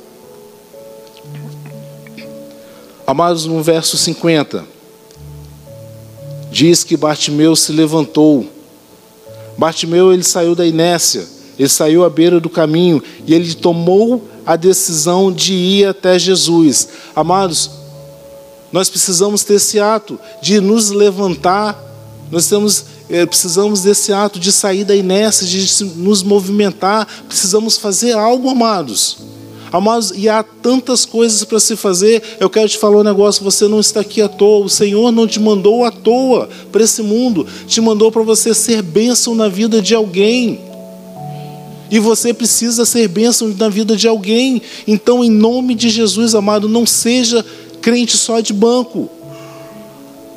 Amados, 3.05 3.45
no 3.45 3.61
verso 3.61 3.97
50, 3.97 4.65
diz 6.49 6.85
que 6.85 6.95
Bartimeu 6.95 7.57
se 7.57 7.73
levantou. 7.73 8.47
Bartimeu 9.57 10.13
ele 10.13 10.23
saiu 10.23 10.55
da 10.55 10.65
inércia, 10.65 11.27
ele 11.59 11.67
saiu 11.67 12.05
à 12.05 12.09
beira 12.09 12.39
do 12.39 12.49
caminho 12.49 13.03
e 13.25 13.33
ele 13.33 13.53
tomou 13.53 14.25
a 14.45 14.55
decisão 14.55 15.29
de 15.29 15.51
ir 15.51 15.89
até 15.89 16.17
Jesus. 16.17 16.87
Amados, 17.13 17.69
nós 18.71 18.89
precisamos 18.89 19.43
ter 19.43 19.55
esse 19.55 19.77
ato 19.77 20.17
de 20.41 20.61
nos 20.61 20.89
levantar, 20.89 21.77
nós 22.31 22.47
temos, 22.47 22.85
precisamos 23.25 23.81
desse 23.81 24.11
ato 24.11 24.39
de 24.39 24.51
sair 24.51 24.83
da 24.83 24.95
inércia, 24.95 25.47
de 25.47 25.85
nos 25.95 26.23
movimentar, 26.23 27.07
precisamos 27.27 27.77
fazer 27.77 28.13
algo, 28.13 28.49
amados. 28.49 29.17
Amados, 29.71 30.13
e 30.15 30.29
há 30.29 30.43
tantas 30.43 31.05
coisas 31.05 31.43
para 31.43 31.59
se 31.59 31.75
fazer. 31.75 32.23
Eu 32.39 32.49
quero 32.49 32.69
te 32.69 32.77
falar 32.77 32.97
um 32.97 33.03
negócio: 33.03 33.43
você 33.43 33.67
não 33.67 33.79
está 33.79 33.99
aqui 33.99 34.21
à 34.21 34.29
toa. 34.29 34.65
O 34.65 34.69
Senhor 34.69 35.11
não 35.11 35.27
te 35.27 35.39
mandou 35.39 35.83
à 35.83 35.91
toa 35.91 36.49
para 36.71 36.83
esse 36.83 37.01
mundo, 37.01 37.45
te 37.67 37.81
mandou 37.81 38.11
para 38.11 38.21
você 38.21 38.53
ser 38.53 38.81
bênção 38.81 39.35
na 39.35 39.49
vida 39.49 39.81
de 39.81 39.93
alguém. 39.93 40.61
E 41.89 41.99
você 41.99 42.33
precisa 42.33 42.85
ser 42.85 43.07
bênção 43.07 43.53
na 43.57 43.69
vida 43.69 43.95
de 43.95 44.07
alguém. 44.07 44.61
Então, 44.85 45.23
em 45.23 45.29
nome 45.29 45.75
de 45.75 45.89
Jesus, 45.89 46.35
amado, 46.35 46.67
não 46.67 46.85
seja 46.85 47.45
crente 47.81 48.17
só 48.17 48.39
de 48.39 48.53
banco. 48.53 49.09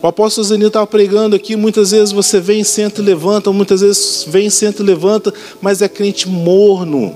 O 0.02 0.06
apóstolo 0.06 0.46
Zenil 0.46 0.68
estava 0.68 0.86
pregando 0.86 1.36
aqui, 1.36 1.56
muitas 1.56 1.90
vezes 1.90 2.12
você 2.12 2.40
vem, 2.40 2.64
senta 2.64 3.00
e 3.00 3.04
levanta, 3.04 3.52
muitas 3.52 3.82
vezes 3.82 4.24
vem, 4.26 4.48
senta 4.48 4.82
e 4.82 4.86
levanta, 4.86 5.32
mas 5.60 5.82
é 5.82 5.88
crente 5.88 6.28
morno. 6.28 7.14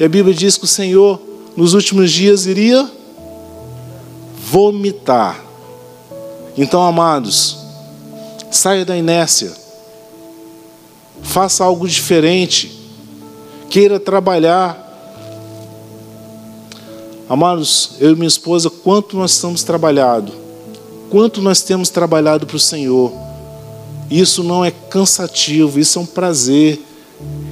E 0.00 0.04
a 0.04 0.08
Bíblia 0.08 0.34
diz 0.34 0.56
que 0.56 0.64
o 0.64 0.68
Senhor, 0.68 1.20
nos 1.56 1.74
últimos 1.74 2.10
dias, 2.10 2.46
iria 2.46 2.90
vomitar. 4.50 5.44
Então, 6.56 6.82
amados, 6.82 7.58
saia 8.50 8.84
da 8.84 8.96
inércia, 8.96 9.52
faça 11.22 11.64
algo 11.64 11.86
diferente 11.86 12.82
queira 13.72 13.98
trabalhar. 13.98 14.78
Amados, 17.26 17.92
eu 17.98 18.12
e 18.12 18.14
minha 18.14 18.28
esposa, 18.28 18.68
quanto 18.68 19.16
nós 19.16 19.32
estamos 19.32 19.62
trabalhado, 19.62 20.30
quanto 21.12 21.42
nós 21.42 21.60
temos 21.60 21.90
trabalhado 21.90 22.46
para 22.46 22.56
o 22.56 22.58
Senhor. 22.58 23.12
Isso 24.10 24.42
não 24.42 24.64
é 24.64 24.70
cansativo, 24.70 25.78
isso 25.78 25.98
é 25.98 26.02
um 26.02 26.06
prazer. 26.06 26.80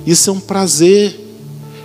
Isso 0.07 0.31
é 0.31 0.33
um 0.33 0.40
prazer. 0.40 1.20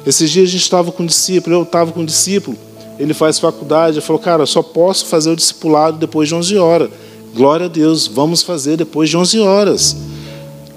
Esses 0.08 0.32
dias 0.32 0.48
a 0.48 0.52
gente 0.54 0.62
estava 0.62 0.90
com 0.90 1.04
um 1.04 1.06
discípulo, 1.06 1.54
eu 1.54 1.64
estava 1.64 1.92
com 1.92 2.00
um 2.00 2.06
discípulo, 2.06 2.56
ele 2.98 3.14
faz 3.14 3.40
faculdade, 3.40 3.98
ele 3.98 4.06
falou, 4.06 4.22
cara, 4.22 4.46
só 4.46 4.64
posso 4.64 5.08
fazer 5.08 5.30
o 5.30 5.36
discipulado 5.36 5.98
depois 5.98 6.30
de 6.30 6.36
11 6.36 6.58
horas. 6.58 6.90
Glória 7.36 7.66
a 7.66 7.70
Deus, 7.70 8.08
vamos 8.08 8.42
fazer 8.42 8.78
depois 8.78 9.10
de 9.10 9.18
11 9.18 9.40
horas. 9.42 9.98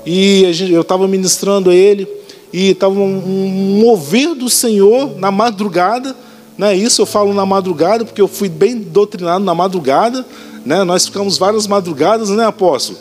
E 0.05 0.53
gente, 0.53 0.73
eu 0.73 0.81
estava 0.81 1.07
ministrando 1.07 1.71
a 1.71 1.75
ele, 1.77 2.09
e 2.53 2.71
estava 2.71 2.99
um 2.99 3.79
mover 3.81 4.35
do 4.35 4.51
Senhor 4.51 5.17
na 5.17 5.31
madrugada, 5.31 6.17
né? 6.57 6.75
Isso 6.75 7.03
eu 7.03 7.07
falo 7.07 7.33
na 7.33 7.47
madrugada 7.47 8.05
porque 8.05 8.21
eu 8.21 8.27
fui 8.27 8.49
bem 8.49 8.81
doutrinado 8.81 9.45
na 9.45 9.55
madrugada, 9.55 10.27
né? 10.69 10.85
Nós 10.85 11.07
ficamos 11.07 11.39
várias 11.39 11.67
madrugadas, 11.67 12.29
né, 12.29 12.45
apóstolo, 12.45 12.99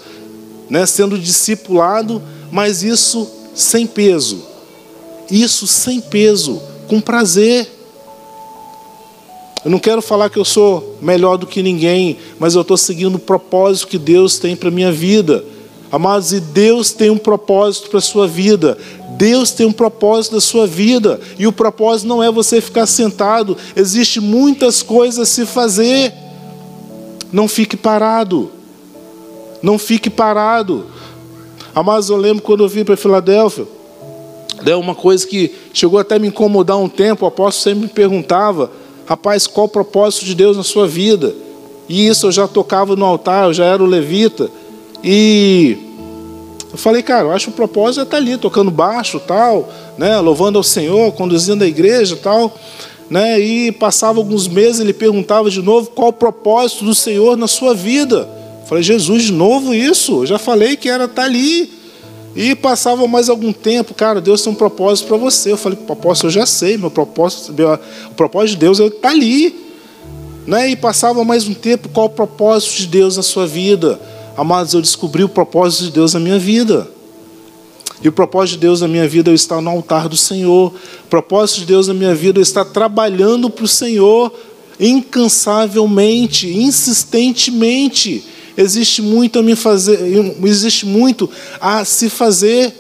né? 0.70 0.86
Sendo 0.86 1.20
discipulado, 1.20 2.22
mas 2.50 2.82
isso 2.82 3.30
sem 3.54 3.86
peso, 3.86 4.42
isso 5.30 5.68
sem 5.68 6.00
peso, 6.00 6.62
com 6.88 7.02
prazer. 7.02 7.70
Eu 9.66 9.70
não 9.70 9.80
quero 9.80 10.02
falar 10.02 10.30
que 10.30 10.40
eu 10.40 10.46
sou 10.46 10.96
melhor 11.02 11.36
do 11.36 11.46
que 11.46 11.62
ninguém, 11.62 12.18
mas 12.40 12.56
eu 12.56 12.62
estou 12.62 12.78
seguindo 12.78 13.16
o 13.16 13.20
propósito 13.20 13.90
que 13.90 13.98
Deus 13.98 14.40
tem 14.40 14.56
para 14.56 14.72
minha 14.72 14.92
vida. 14.94 15.44
Amados, 15.92 16.32
e 16.32 16.40
Deus 16.40 16.94
tem 16.94 17.10
um 17.10 17.18
propósito 17.18 17.90
para 17.90 18.00
a 18.00 18.02
sua 18.02 18.30
vida. 18.30 18.78
Deus 19.18 19.52
tem 19.52 19.66
um 19.66 19.74
propósito 19.74 20.36
da 20.36 20.42
sua 20.42 20.66
vida. 20.66 21.20
E 21.38 21.46
o 21.46 21.52
propósito 21.52 22.08
não 22.08 22.24
é 22.24 22.32
você 22.32 22.62
ficar 22.62 22.86
sentado. 22.86 23.58
Existem 23.76 24.24
muitas 24.24 24.82
coisas 24.82 25.20
a 25.20 25.26
se 25.26 25.46
fazer. 25.46 26.14
Não 27.32 27.48
fique 27.48 27.76
parado. 27.76 28.52
Não 29.62 29.78
fique 29.78 30.10
parado. 30.10 30.86
Amados, 31.74 32.10
eu 32.10 32.18
lembro 32.18 32.44
quando 32.44 32.64
eu 32.64 32.70
vim 32.70 32.84
para 32.84 32.98
Filadélfia. 32.98 33.66
É 34.66 34.76
uma 34.76 34.96
coisa 34.96 35.26
que 35.26 35.54
chegou 35.74 36.00
até 36.00 36.18
me 36.18 36.28
incomodar 36.28 36.78
um 36.78 36.90
tempo. 36.90 37.26
O 37.26 37.28
apóstolo 37.28 37.64
sempre 37.64 37.88
me 37.88 37.94
perguntava: 37.94 38.72
Rapaz, 39.06 39.46
qual 39.48 39.68
o 39.68 39.70
propósito 39.70 40.26
de 40.26 40.36
Deus 40.36 40.58
na 40.58 40.64
sua 40.64 40.88
vida? 40.88 41.34
E 41.88 42.08
isso 42.08 42.28
eu 42.28 42.32
já 42.32 42.48
tocava 42.48 42.96
no 42.96 43.06
altar, 43.06 43.46
eu 43.46 43.54
já 43.54 43.66
era 43.66 43.82
o 43.82 43.86
levita. 43.86 44.50
E 45.04 45.78
eu 46.72 46.78
falei, 46.78 47.02
cara, 47.02 47.28
eu 47.28 47.32
acho 47.32 47.46
que 47.46 47.52
o 47.54 47.56
propósito 47.56 48.02
é 48.02 48.04
estar 48.04 48.18
ali, 48.18 48.38
tocando 48.38 48.70
baixo, 48.70 49.20
tal, 49.20 49.70
né, 49.98 50.20
louvando 50.20 50.58
ao 50.58 50.64
Senhor, 50.64 51.12
conduzindo 51.14 51.64
a 51.64 51.68
igreja, 51.68 52.18
tal, 52.18 52.54
né? 53.10 53.40
E 53.40 53.72
passava 53.72 54.20
alguns 54.20 54.48
meses, 54.48 54.80
ele 54.80 54.94
perguntava 54.94 55.50
de 55.50 55.62
novo 55.62 55.90
qual 55.92 56.10
o 56.10 56.14
propósito 56.14 56.84
do 56.84 56.94
Senhor 56.94 57.38
na 57.38 57.48
sua 57.48 57.74
vida. 57.74 58.28
Eu 58.62 58.68
falei, 58.68 58.84
Jesus, 58.84 59.24
de 59.24 59.32
novo 59.32 59.74
isso? 59.74 60.24
Eu 60.24 60.26
já 60.26 60.38
falei 60.38 60.76
que 60.76 60.90
era 60.90 61.06
estar 61.06 61.24
ali. 61.24 61.78
E 62.36 62.54
passava 62.54 63.08
mais 63.08 63.30
algum 63.30 63.52
tempo, 63.52 63.96
cara, 63.96 64.22
Deus 64.22 64.44
tem 64.44 64.54
um 64.54 64.56
propósito 64.56 65.08
para 65.08 65.18
você. 65.18 65.52
Eu 65.52 65.58
falei, 65.58 65.78
propósito 65.78 66.28
eu 66.28 66.32
já 66.32 66.46
sei, 66.46 66.78
meu 66.78 66.92
propósito, 66.92 67.52
meu, 67.52 67.80
o 68.12 68.14
propósito 68.16 68.52
de 68.52 68.58
Deus 68.58 68.80
é 68.80 68.86
estar 68.86 69.10
ali. 69.10 69.56
Né? 70.46 70.70
E 70.70 70.76
passava 70.76 71.24
mais 71.24 71.48
um 71.48 71.54
tempo, 71.54 71.90
qual 71.90 72.06
o 72.06 72.10
propósito 72.10 72.78
de 72.78 72.88
Deus 72.88 73.18
na 73.18 73.24
sua 73.24 73.48
vida? 73.48 74.00
Amados, 74.38 74.74
eu 74.74 74.82
descobri 74.82 75.24
o 75.24 75.30
propósito 75.30 75.86
de 75.86 75.92
Deus 75.92 76.14
na 76.14 76.20
minha 76.20 76.38
vida. 76.38 76.88
E 78.02 78.08
o 78.08 78.12
propósito 78.12 78.56
de 78.56 78.62
Deus 78.62 78.82
na 78.82 78.88
minha 78.88 79.08
vida 79.08 79.30
é 79.30 79.32
eu 79.32 79.36
estar 79.36 79.60
no 79.62 79.70
altar 79.70 80.08
do 80.08 80.18
Senhor. 80.18 80.74
O 81.06 81.08
propósito 81.10 81.62
de 81.62 81.66
Deus 81.66 81.88
na 81.88 81.94
minha 81.94 82.14
vida 82.14 82.38
é 82.38 82.42
eu 82.42 82.44
estar 82.44 82.66
trabalhando 82.66 83.50
para 83.50 83.66
o 83.66 83.68
Senhor 83.68 84.32
incansavelmente, 84.80 86.48
insistentemente. 86.48 88.24
Existe 88.56 89.02
muito 89.02 89.40
a 89.40 89.44
me 89.44 89.56
fazer, 89.56 90.00
existe 90.44 90.86
muito 90.86 91.30
a 91.60 91.84
se 91.86 92.10
fazer. 92.10 92.74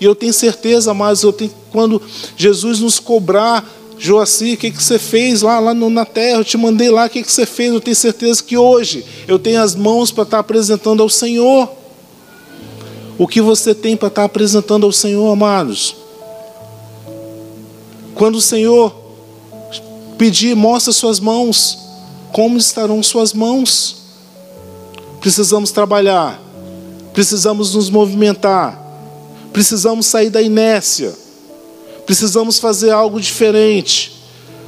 E 0.00 0.04
eu 0.04 0.14
tenho 0.14 0.32
certeza, 0.32 0.92
mas 0.92 1.22
eu 1.22 1.32
tenho, 1.32 1.52
quando 1.70 2.00
Jesus 2.36 2.80
nos 2.80 2.98
cobrar, 2.98 3.64
Joaci, 3.98 4.54
o 4.54 4.56
que, 4.56 4.70
que 4.70 4.82
você 4.82 4.98
fez 4.98 5.42
lá, 5.42 5.60
lá 5.60 5.72
no, 5.72 5.88
na 5.88 6.04
terra? 6.04 6.38
Eu 6.38 6.44
te 6.44 6.56
mandei 6.56 6.90
lá, 6.90 7.06
o 7.06 7.10
que, 7.10 7.22
que 7.22 7.30
você 7.30 7.46
fez? 7.46 7.72
Eu 7.72 7.80
tenho 7.80 7.94
certeza 7.94 8.42
que 8.42 8.56
hoje 8.56 9.04
eu 9.28 9.38
tenho 9.38 9.62
as 9.62 9.76
mãos 9.76 10.10
para 10.10 10.24
estar 10.24 10.38
apresentando 10.40 11.02
ao 11.02 11.08
Senhor. 11.08 11.70
O 13.22 13.28
que 13.28 13.40
você 13.40 13.72
tem 13.72 13.96
para 13.96 14.08
estar 14.08 14.24
apresentando 14.24 14.84
ao 14.84 14.90
Senhor, 14.90 15.30
amados? 15.30 15.94
Quando 18.16 18.34
o 18.34 18.40
Senhor 18.40 18.92
pedir, 20.18 20.56
mostra 20.56 20.92
suas 20.92 21.20
mãos, 21.20 21.78
como 22.32 22.58
estarão 22.58 23.00
suas 23.00 23.32
mãos? 23.32 23.98
Precisamos 25.20 25.70
trabalhar, 25.70 26.42
precisamos 27.12 27.76
nos 27.76 27.88
movimentar, 27.90 28.76
precisamos 29.52 30.06
sair 30.06 30.28
da 30.28 30.42
inércia, 30.42 31.14
precisamos 32.04 32.58
fazer 32.58 32.90
algo 32.90 33.20
diferente. 33.20 34.20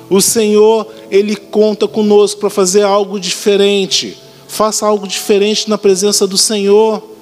O 0.09 0.21
Senhor, 0.21 0.87
Ele 1.11 1.35
conta 1.35 1.89
conosco 1.89 2.39
para 2.39 2.51
fazer 2.51 2.83
algo 2.83 3.19
diferente. 3.19 4.17
Faça 4.47 4.87
algo 4.87 5.09
diferente 5.09 5.69
na 5.69 5.77
presença 5.77 6.25
do 6.25 6.39
Senhor. 6.39 7.14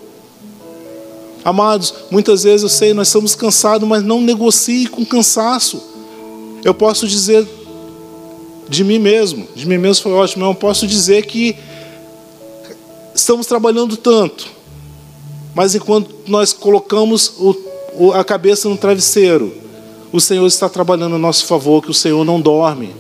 Amados, 1.45 1.93
muitas 2.11 2.45
vezes 2.45 2.63
eu 2.63 2.69
sei, 2.69 2.95
nós 2.95 3.09
estamos 3.09 3.35
cansados, 3.35 3.89
mas 3.89 4.03
não 4.03 4.21
negocie 4.21 4.87
com 4.87 5.05
cansaço. 5.05 5.83
Eu 6.65 6.73
posso 6.73 7.09
dizer 7.09 7.47
de 8.69 8.85
mim 8.85 8.99
mesmo, 8.99 9.47
de 9.55 9.67
mim 9.67 9.77
mesmo 9.77 10.05
foi 10.05 10.13
ótimo, 10.13 10.45
eu 10.45 10.55
posso 10.55 10.87
dizer 10.87 11.27
que 11.27 11.57
estamos 13.15 13.47
trabalhando 13.47 13.97
tanto, 13.97 14.49
mas 15.55 15.75
enquanto 15.75 16.15
nós 16.27 16.53
colocamos 16.53 17.35
o, 17.39 17.57
o, 17.95 18.13
a 18.13 18.25
cabeça 18.25 18.69
no 18.69 18.77
travesseiro, 18.77 19.53
o 20.13 20.21
Senhor 20.21 20.47
está 20.47 20.69
trabalhando 20.69 21.17
a 21.17 21.19
nosso 21.19 21.47
favor, 21.47 21.83
que 21.83 21.91
o 21.91 21.95
Senhor 21.95 22.25
não 22.25 22.41
dorme. 22.41 22.95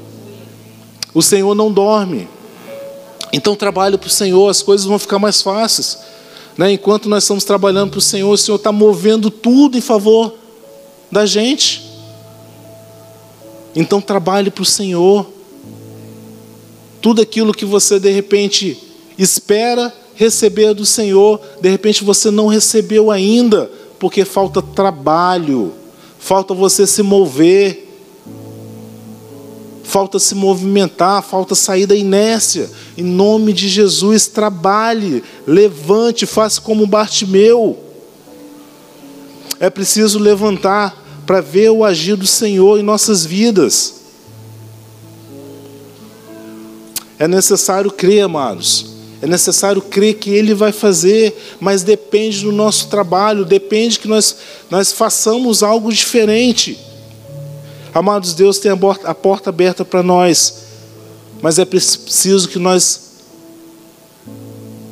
O 1.14 1.22
Senhor 1.22 1.54
não 1.54 1.70
dorme. 1.70 2.26
Então 3.32 3.54
trabalhe 3.54 3.96
para 3.96 4.06
o 4.06 4.10
Senhor, 4.10 4.48
as 4.48 4.62
coisas 4.62 4.86
vão 4.86 4.98
ficar 4.98 5.18
mais 5.18 5.40
fáceis. 5.42 5.98
Né? 6.56 6.72
Enquanto 6.72 7.08
nós 7.08 7.24
estamos 7.24 7.44
trabalhando 7.44 7.90
para 7.90 7.98
o 7.98 8.02
Senhor, 8.02 8.30
o 8.30 8.38
Senhor 8.38 8.56
está 8.56 8.72
movendo 8.72 9.30
tudo 9.30 9.76
em 9.76 9.80
favor 9.80 10.34
da 11.10 11.26
gente. 11.26 11.90
Então 13.74 14.00
trabalhe 14.00 14.50
para 14.50 14.62
o 14.62 14.66
Senhor. 14.66 15.26
Tudo 17.00 17.20
aquilo 17.20 17.52
que 17.52 17.64
você 17.64 17.98
de 17.98 18.10
repente 18.10 18.78
espera 19.18 19.92
receber 20.14 20.74
do 20.74 20.86
Senhor, 20.86 21.40
de 21.60 21.68
repente 21.68 22.04
você 22.04 22.30
não 22.30 22.46
recebeu 22.46 23.10
ainda, 23.10 23.70
porque 23.98 24.24
falta 24.24 24.62
trabalho, 24.62 25.72
falta 26.18 26.54
você 26.54 26.86
se 26.86 27.02
mover, 27.02 27.91
falta 29.82 30.18
se 30.18 30.34
movimentar, 30.34 31.22
falta 31.22 31.54
sair 31.54 31.86
da 31.86 31.94
inércia. 31.94 32.70
Em 32.96 33.02
nome 33.02 33.52
de 33.52 33.68
Jesus, 33.68 34.26
trabalhe, 34.26 35.22
levante, 35.46 36.26
faça 36.26 36.60
como 36.60 36.86
Bartimeu. 36.86 37.78
É 39.58 39.70
preciso 39.70 40.18
levantar 40.18 41.00
para 41.26 41.40
ver 41.40 41.70
o 41.70 41.84
agir 41.84 42.16
do 42.16 42.26
Senhor 42.26 42.78
em 42.78 42.82
nossas 42.82 43.24
vidas. 43.24 43.94
É 47.18 47.28
necessário 47.28 47.90
crer, 47.90 48.22
amados. 48.22 48.86
É 49.20 49.26
necessário 49.26 49.80
crer 49.80 50.14
que 50.14 50.30
Ele 50.30 50.52
vai 50.52 50.72
fazer, 50.72 51.56
mas 51.60 51.84
depende 51.84 52.40
do 52.40 52.50
nosso 52.50 52.88
trabalho, 52.88 53.44
depende 53.44 54.00
que 54.00 54.08
nós, 54.08 54.36
nós 54.68 54.90
façamos 54.90 55.62
algo 55.62 55.92
diferente. 55.92 56.76
Amados, 57.94 58.32
Deus 58.34 58.58
tem 58.58 58.70
a 58.70 59.14
porta, 59.14 59.50
aberta 59.50 59.84
para 59.84 60.02
nós, 60.02 60.62
mas 61.42 61.58
é 61.58 61.64
preciso 61.64 62.48
que 62.48 62.58
nós 62.58 63.12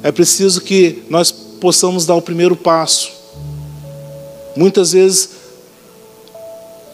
é 0.03 0.11
preciso 0.11 0.61
que 0.63 1.03
nós 1.11 1.31
possamos 1.31 2.07
dar 2.07 2.15
o 2.15 2.23
primeiro 2.23 2.57
passo. 2.57 3.11
Muitas 4.57 4.93
vezes, 4.93 5.31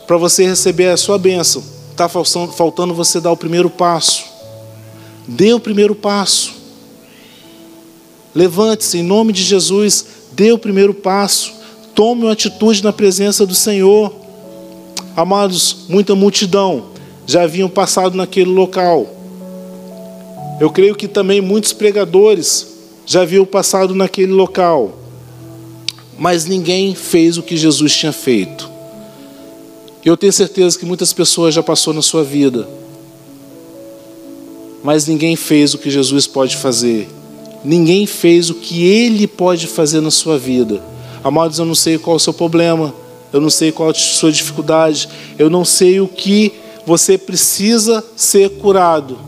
para 0.06 0.16
você 0.16 0.44
receber 0.44 0.88
a 0.88 0.96
sua 0.96 1.18
bênção, 1.18 1.62
está 1.90 2.08
faltando 2.08 2.92
você 2.92 3.20
dar 3.20 3.30
o 3.32 3.36
primeiro 3.36 3.70
passo. 3.70 4.24
Dê 5.26 5.54
o 5.54 5.60
primeiro 5.60 5.94
passo. 5.94 6.54
Levante-se 8.34 8.98
em 8.98 9.02
nome 9.02 9.32
de 9.32 9.42
Jesus, 9.42 10.04
dê 10.32 10.52
o 10.52 10.58
primeiro 10.58 10.92
passo. 10.92 11.52
Tome 11.94 12.24
uma 12.24 12.32
atitude 12.32 12.82
na 12.82 12.92
presença 12.92 13.46
do 13.46 13.54
Senhor. 13.54 14.25
Amados, 15.16 15.86
muita 15.88 16.14
multidão 16.14 16.88
já 17.26 17.42
haviam 17.42 17.68
passado 17.68 18.16
naquele 18.16 18.50
local. 18.50 19.06
Eu 20.60 20.70
creio 20.70 20.94
que 20.94 21.08
também 21.08 21.40
muitos 21.40 21.72
pregadores 21.72 22.66
já 23.06 23.22
haviam 23.22 23.46
passado 23.46 23.94
naquele 23.94 24.32
local. 24.32 24.98
Mas 26.18 26.44
ninguém 26.44 26.94
fez 26.94 27.38
o 27.38 27.42
que 27.42 27.56
Jesus 27.56 27.96
tinha 27.96 28.12
feito. 28.12 28.70
Eu 30.04 30.16
tenho 30.16 30.32
certeza 30.32 30.78
que 30.78 30.86
muitas 30.86 31.12
pessoas 31.12 31.54
já 31.54 31.62
passou 31.62 31.92
na 31.92 32.02
sua 32.02 32.22
vida 32.22 32.68
mas 34.86 35.04
ninguém 35.04 35.34
fez 35.34 35.74
o 35.74 35.78
que 35.78 35.90
Jesus 35.90 36.28
pode 36.28 36.56
fazer. 36.56 37.08
Ninguém 37.64 38.06
fez 38.06 38.50
o 38.50 38.54
que 38.54 38.84
Ele 38.84 39.26
pode 39.26 39.66
fazer 39.66 40.00
na 40.00 40.12
sua 40.12 40.38
vida. 40.38 40.80
Amados, 41.24 41.58
eu 41.58 41.64
não 41.64 41.74
sei 41.74 41.98
qual 41.98 42.14
é 42.14 42.18
o 42.18 42.20
seu 42.20 42.32
problema, 42.32 42.94
eu 43.36 43.40
não 43.40 43.50
sei 43.50 43.70
qual 43.70 43.90
a 43.90 43.94
sua 43.94 44.32
dificuldade, 44.32 45.08
eu 45.38 45.50
não 45.50 45.64
sei 45.64 46.00
o 46.00 46.08
que 46.08 46.52
você 46.86 47.18
precisa 47.18 48.02
ser 48.16 48.48
curado. 48.58 49.18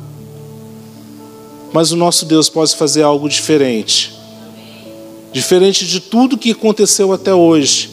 Mas 1.73 1.93
o 1.93 1.97
nosso 1.97 2.25
Deus 2.25 2.49
pode 2.49 2.75
fazer 2.75 3.03
algo 3.03 3.29
diferente. 3.29 4.15
Diferente 5.31 5.87
de 5.87 6.01
tudo 6.01 6.39
que 6.39 6.53
aconteceu 6.53 7.13
até 7.13 7.35
hoje. 7.35 7.91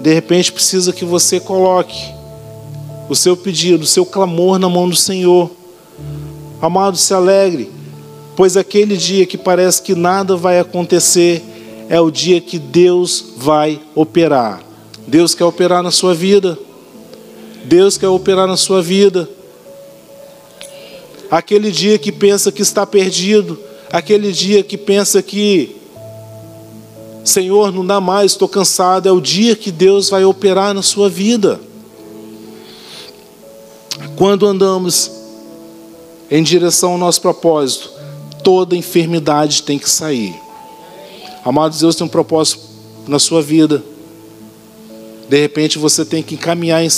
De 0.00 0.14
repente 0.14 0.50
precisa 0.50 0.90
que 0.90 1.04
você 1.04 1.38
coloque 1.38 2.02
o 3.10 3.14
seu 3.14 3.36
pedido, 3.36 3.82
o 3.82 3.86
seu 3.86 4.06
clamor 4.06 4.58
na 4.58 4.70
mão 4.70 4.88
do 4.88 4.96
Senhor. 4.96 5.50
Amado, 6.62 6.96
se 6.96 7.12
alegre, 7.12 7.70
pois 8.34 8.56
aquele 8.56 8.96
dia 8.96 9.26
que 9.26 9.36
parece 9.36 9.82
que 9.82 9.94
nada 9.94 10.34
vai 10.34 10.58
acontecer 10.58 11.44
é 11.90 12.00
o 12.00 12.10
dia 12.10 12.40
que 12.40 12.58
Deus 12.58 13.32
vai 13.36 13.80
operar. 13.94 14.67
Deus 15.08 15.34
quer 15.34 15.44
operar 15.46 15.82
na 15.82 15.90
sua 15.90 16.14
vida. 16.14 16.58
Deus 17.64 17.96
quer 17.96 18.08
operar 18.08 18.46
na 18.46 18.58
sua 18.58 18.82
vida. 18.82 19.26
Aquele 21.30 21.70
dia 21.70 21.98
que 21.98 22.12
pensa 22.12 22.52
que 22.52 22.60
está 22.60 22.86
perdido, 22.86 23.58
aquele 23.90 24.30
dia 24.30 24.62
que 24.62 24.76
pensa 24.76 25.22
que 25.22 25.76
Senhor, 27.24 27.72
não 27.72 27.84
dá 27.84 28.00
mais, 28.00 28.32
estou 28.32 28.48
cansado, 28.48 29.08
é 29.08 29.12
o 29.12 29.20
dia 29.20 29.56
que 29.56 29.70
Deus 29.70 30.10
vai 30.10 30.24
operar 30.24 30.74
na 30.74 30.82
sua 30.82 31.08
vida. 31.08 31.58
Quando 34.14 34.46
andamos 34.46 35.10
em 36.30 36.42
direção 36.42 36.92
ao 36.92 36.98
nosso 36.98 37.20
propósito, 37.20 37.90
toda 38.42 38.76
enfermidade 38.76 39.62
tem 39.62 39.78
que 39.78 39.88
sair. 39.88 40.34
Amados, 41.44 41.80
Deus 41.80 41.96
tem 41.96 42.06
um 42.06 42.10
propósito 42.10 42.60
na 43.06 43.18
sua 43.18 43.40
vida. 43.42 43.82
De 45.28 45.38
repente 45.38 45.78
você 45.78 46.04
tem 46.04 46.22
que 46.22 46.34
encaminhar 46.34 46.82
em, 46.82 46.88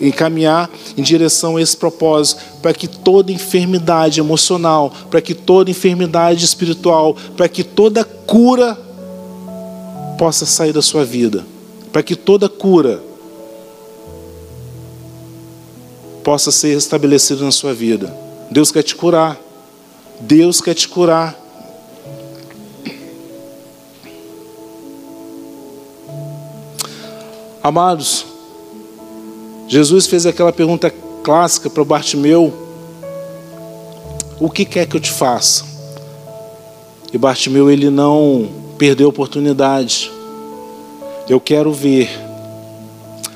encaminhar 0.00 0.68
em 0.96 1.02
direção 1.02 1.56
a 1.56 1.62
esse 1.62 1.76
propósito, 1.76 2.40
para 2.60 2.72
que 2.74 2.88
toda 2.88 3.30
enfermidade 3.30 4.18
emocional, 4.18 4.92
para 5.10 5.20
que 5.20 5.34
toda 5.34 5.70
enfermidade 5.70 6.44
espiritual, 6.44 7.16
para 7.36 7.48
que 7.48 7.62
toda 7.62 8.04
cura 8.04 8.76
possa 10.18 10.44
sair 10.44 10.72
da 10.72 10.82
sua 10.82 11.04
vida, 11.04 11.46
para 11.92 12.02
que 12.02 12.16
toda 12.16 12.48
cura 12.48 13.00
possa 16.24 16.50
ser 16.50 16.76
estabelecida 16.76 17.42
na 17.44 17.52
sua 17.52 17.72
vida. 17.72 18.14
Deus 18.50 18.70
quer 18.70 18.82
te 18.82 18.94
curar. 18.94 19.40
Deus 20.20 20.60
quer 20.60 20.74
te 20.74 20.88
curar. 20.88 21.38
Amados, 27.68 28.24
Jesus 29.68 30.06
fez 30.06 30.24
aquela 30.24 30.50
pergunta 30.50 30.90
clássica 31.22 31.68
para 31.68 31.84
Bartimeu: 31.84 32.50
O 34.40 34.48
que 34.48 34.64
quer 34.64 34.86
que 34.86 34.96
eu 34.96 35.00
te 35.00 35.12
faça? 35.12 35.66
E 37.12 37.18
Bartimeu 37.18 37.70
ele 37.70 37.90
não 37.90 38.48
perdeu 38.78 39.08
a 39.08 39.10
oportunidade. 39.10 40.10
Eu 41.28 41.38
quero 41.38 41.70
ver. 41.70 42.08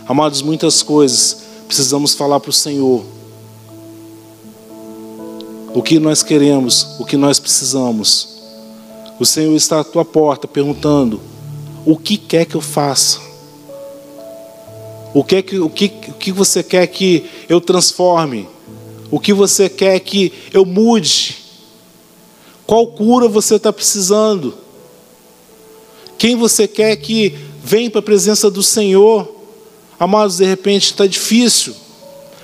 Amados, 0.09 0.41
muitas 0.41 0.83
coisas 0.83 1.43
precisamos 1.67 2.15
falar 2.15 2.41
para 2.41 2.49
o 2.49 2.55
Senhor 2.55 3.05
o 5.75 5.83
que 5.83 5.99
nós 5.99 6.23
queremos, 6.23 6.99
o 6.99 7.05
que 7.05 7.19
nós 7.19 7.39
precisamos. 7.39 8.29
O 9.21 9.27
Senhor 9.27 9.55
está 9.55 9.81
à 9.81 9.85
tua 9.85 10.07
porta 10.07 10.49
perguntando: 10.49 11.21
o 11.85 11.99
que 11.99 12.17
quer 12.17 12.47
que 12.47 12.55
eu 12.55 12.63
faça? 12.63 13.32
O 15.15 15.23
que, 15.23 15.37
é 15.37 15.43
que, 15.43 15.59
o, 15.59 15.69
que, 15.69 15.93
o 16.09 16.15
que 16.15 16.33
você 16.33 16.63
quer 16.63 16.87
que 16.87 17.25
eu 17.49 17.61
transforme? 17.61 18.49
O 19.11 19.21
que 19.21 19.33
você 19.33 19.69
quer 19.69 20.01
que 20.01 20.33
eu 20.53 20.65
mude? 20.65 21.37
Qual 22.67 22.87
cura 22.87 23.29
você 23.29 23.57
está 23.57 23.73
precisando? 23.73 24.55
Quem 26.17 26.35
você 26.37 26.67
quer 26.67 26.97
que 26.97 27.35
venha 27.63 27.91
para 27.91 27.99
a 27.99 28.03
presença 28.03 28.51
do 28.51 28.63
Senhor? 28.63 29.31
Amados, 30.01 30.39
de 30.39 30.47
repente 30.47 30.87
está 30.87 31.07
difícil, 31.07 31.75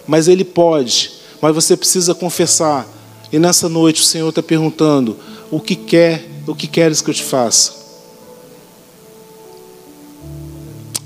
mas 0.07 0.29
Ele 0.29 0.45
pode. 0.45 1.13
Mas 1.41 1.55
você 1.55 1.77
precisa 1.77 2.15
confessar. 2.15 2.87
E 3.33 3.39
nessa 3.39 3.69
noite 3.69 4.03
o 4.03 4.05
Senhor 4.05 4.29
está 4.29 4.43
perguntando: 4.43 5.17
o 5.51 5.61
que 5.61 5.75
quer, 5.75 6.29
o 6.47 6.55
que 6.55 6.67
queres 6.67 7.01
que 7.01 7.09
eu 7.09 7.15
te 7.15 7.23
faça? 7.23 7.78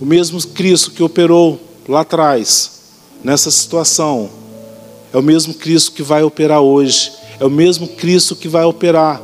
O 0.03 0.05
mesmo 0.05 0.45
Cristo 0.49 0.91
que 0.91 1.01
operou 1.01 1.61
lá 1.89 2.01
atrás, 2.01 2.73
nessa 3.23 3.53
situação, 3.53 4.29
é 5.13 5.17
o 5.17 5.23
mesmo 5.23 5.55
Cristo 5.55 5.93
que 5.93 6.03
vai 6.03 6.25
operar 6.25 6.61
hoje. 6.61 7.13
É 7.39 7.45
o 7.45 7.49
mesmo 7.49 7.87
Cristo 7.87 8.35
que 8.35 8.49
vai 8.49 8.65
operar. 8.65 9.23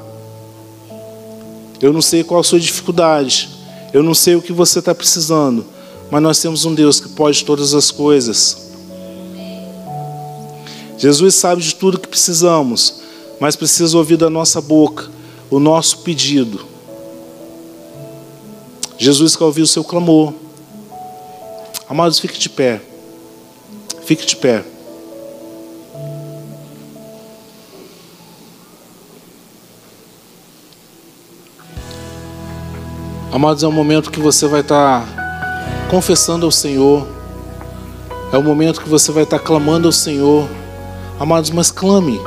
Eu 1.83 1.93
não 1.93 2.01
sei 2.01 2.23
qual 2.23 2.39
a 2.39 2.45
sua 2.45 2.61
dificuldade. 2.61 3.49
Eu 3.93 4.05
não 4.05 4.15
sei 4.15 4.37
o 4.37 4.41
que 4.41 4.53
você 4.53 4.79
está 4.79 4.95
precisando. 4.95 5.67
Mas 6.13 6.23
nós 6.23 6.39
temos 6.39 6.65
um 6.65 6.73
Deus 6.73 7.01
que 7.01 7.09
pode 7.09 7.45
todas 7.45 7.75
as 7.75 7.91
coisas. 7.91 8.69
Jesus 10.97 11.35
sabe 11.35 11.61
de 11.61 11.75
tudo 11.75 11.99
que 11.99 12.07
precisamos, 12.07 13.01
mas 13.41 13.57
precisa 13.57 13.99
ouvir 13.99 14.17
da 14.17 14.31
nossa 14.31 14.61
boca 14.61 15.11
o 15.51 15.59
nosso 15.59 15.99
pedido. 15.99 16.65
Jesus 18.97 19.35
quer 19.35 19.43
ouvir 19.43 19.63
o 19.63 19.67
seu 19.67 19.83
clamor. 19.83 20.35
Amados, 21.89 22.19
fique 22.19 22.39
de 22.39 22.51
pé. 22.51 22.83
Fique 24.05 24.27
de 24.27 24.37
pé. 24.37 24.63
Amados, 33.33 33.63
é 33.63 33.69
um 33.69 33.73
momento 33.73 34.11
que 34.11 34.21
você 34.21 34.47
vai 34.47 34.61
estar 34.61 35.07
confessando 35.91 36.45
ao 36.45 36.53
Senhor. 36.53 37.09
É 38.33 38.37
o 38.37 38.43
momento 38.43 38.83
que 38.83 38.89
você 38.89 39.11
vai 39.11 39.23
estar 39.23 39.39
clamando 39.39 39.89
ao 39.89 39.93
Senhor. 39.93 40.47
Amados, 41.19 41.49
mas 41.49 41.71
clame. 41.71 42.21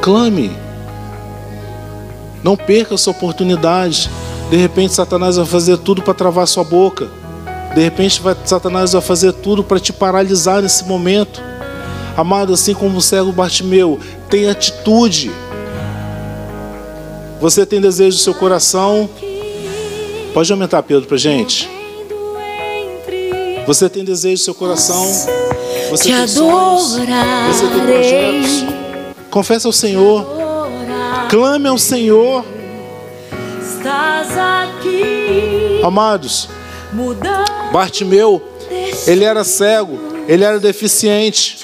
Clame. 0.00 0.56
Não 2.42 2.56
perca 2.56 2.94
essa 2.94 3.10
oportunidade. 3.10 4.10
De 4.48 4.56
repente, 4.56 4.94
Satanás 4.94 5.36
vai 5.36 5.44
fazer 5.44 5.76
tudo 5.76 6.00
para 6.00 6.14
travar 6.14 6.48
sua 6.48 6.64
boca. 6.64 7.10
De 7.76 7.82
repente, 7.82 8.22
vai, 8.22 8.34
Satanás 8.42 8.94
vai 8.94 9.02
fazer 9.02 9.34
tudo 9.34 9.62
para 9.62 9.78
te 9.78 9.92
paralisar 9.92 10.62
nesse 10.62 10.82
momento. 10.86 11.42
Amado, 12.16 12.54
assim 12.54 12.72
como 12.72 12.96
o 12.96 13.02
cego 13.02 13.30
Bartimeu, 13.30 14.00
tem 14.30 14.48
atitude. 14.48 15.30
Você 17.38 17.66
tem 17.66 17.78
desejo 17.78 18.16
do 18.16 18.22
seu 18.22 18.32
coração. 18.32 19.10
Pode 20.32 20.50
aumentar, 20.50 20.82
Pedro, 20.84 21.06
para 21.06 21.18
gente. 21.18 21.68
Você 23.66 23.90
tem 23.90 24.02
desejo 24.02 24.40
do 24.40 24.44
seu 24.44 24.54
coração. 24.54 25.04
Você 25.90 26.04
Te 26.04 26.16
tem 26.16 26.28
sonhos. 26.28 26.92
Você 26.92 27.66
tem 27.66 27.86
projetos. 27.86 28.64
Confessa 29.30 29.68
ao 29.68 29.72
Senhor. 29.72 30.26
Clame 31.28 31.68
ao 31.68 31.76
Senhor. 31.76 32.42
Estás 33.60 34.30
aqui, 34.38 35.82
Amados, 35.84 36.48
Bartimeu, 37.72 38.42
ele 39.06 39.24
era 39.24 39.44
cego, 39.44 39.98
ele 40.26 40.44
era 40.44 40.58
deficiente, 40.58 41.58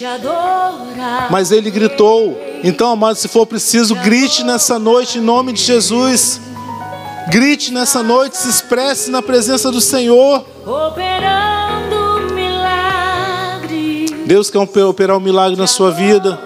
mas 1.31 1.51
ele 1.51 1.71
gritou. 1.71 2.39
Então, 2.63 2.93
amados, 2.93 3.21
se 3.21 3.29
for 3.29 3.47
preciso, 3.47 3.95
grite 3.97 4.45
nessa 4.45 4.79
noite 4.79 5.19
em 5.19 5.23
nome 5.23 5.53
de 5.53 5.63
Jesus. 5.63 6.41
Grite 7.29 7.73
nessa 7.73 8.03
noite, 8.03 8.37
se 8.37 8.49
expresse 8.49 9.11
na 9.11 9.23
presença 9.23 9.71
do 9.71 9.81
Senhor. 9.81 10.45
operando 10.67 12.33
milagre. 12.35 14.07
Deus 14.27 14.51
quer 14.51 14.59
operar 14.59 15.17
um 15.17 15.21
milagre 15.21 15.57
na 15.57 15.67
sua 15.67 15.91
vida. 15.91 16.39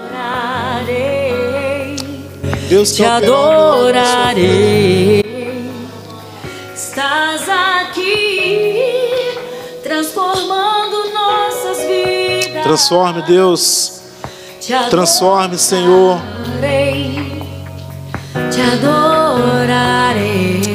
Deus 2.69 2.93
te 2.93 3.03
quer 3.03 3.17
operar 3.19 3.31
um 3.31 3.85
milagre 3.85 3.93
na 3.93 4.05
sua 4.05 4.35
vida. 4.35 5.36
Transforme, 12.67 13.23
Deus. 13.23 14.01
Transforme, 14.91 15.57
Senhor. 15.57 16.21
Te 18.51 18.61
adorarei. 18.61 20.03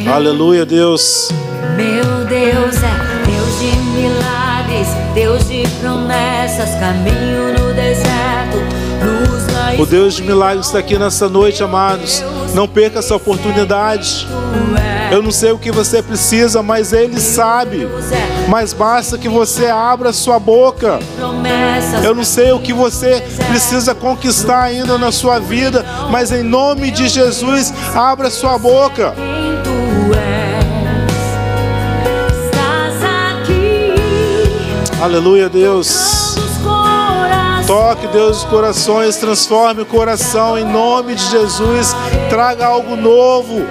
Aleluia, 0.07 0.65
Deus. 0.65 1.29
Meu 1.75 2.25
Deus 2.25 2.75
é 2.81 2.95
Deus 3.25 3.59
de 3.59 3.75
milagres, 3.91 4.87
Deus 5.13 5.49
de 5.49 5.67
promessas, 5.81 6.69
caminho 6.79 7.59
no 7.59 7.73
deserto, 7.73 8.57
O 9.77 9.85
Deus 9.85 10.15
de 10.15 10.23
milagres 10.23 10.67
está 10.67 10.79
aqui 10.79 10.97
nessa 10.97 11.27
noite, 11.27 11.61
amados. 11.61 12.23
Não 12.55 12.69
perca 12.69 12.99
essa 12.99 13.17
oportunidade. 13.17 14.25
Eu 15.11 15.21
não 15.21 15.29
sei 15.31 15.51
o 15.51 15.59
que 15.59 15.71
você 15.71 16.01
precisa, 16.01 16.63
mas 16.63 16.93
Ele 16.93 17.19
sabe. 17.19 17.85
Mas 18.47 18.71
basta 18.71 19.17
que 19.17 19.27
você 19.27 19.67
abra 19.67 20.13
sua 20.13 20.39
boca. 20.39 20.99
Eu 22.01 22.15
não 22.15 22.23
sei 22.23 22.53
o 22.53 22.59
que 22.59 22.71
você 22.71 23.21
precisa 23.49 23.93
conquistar 23.93 24.63
ainda 24.63 24.97
na 24.97 25.11
sua 25.11 25.37
vida, 25.37 25.85
mas 26.09 26.31
em 26.31 26.43
nome 26.43 26.91
de 26.91 27.09
Jesus, 27.09 27.73
abra 27.93 28.29
sua 28.29 28.57
boca. 28.57 29.13
Aleluia, 35.01 35.49
Deus. 35.49 36.35
Toque, 37.67 38.07
Deus, 38.07 38.37
os 38.37 38.43
corações, 38.45 39.17
transforme 39.17 39.81
o 39.81 39.85
coração 39.85 40.57
em 40.57 40.63
nome 40.63 41.15
de 41.15 41.23
Jesus. 41.29 41.95
Traga 42.29 42.65
algo 42.67 42.95
novo. 42.95 43.65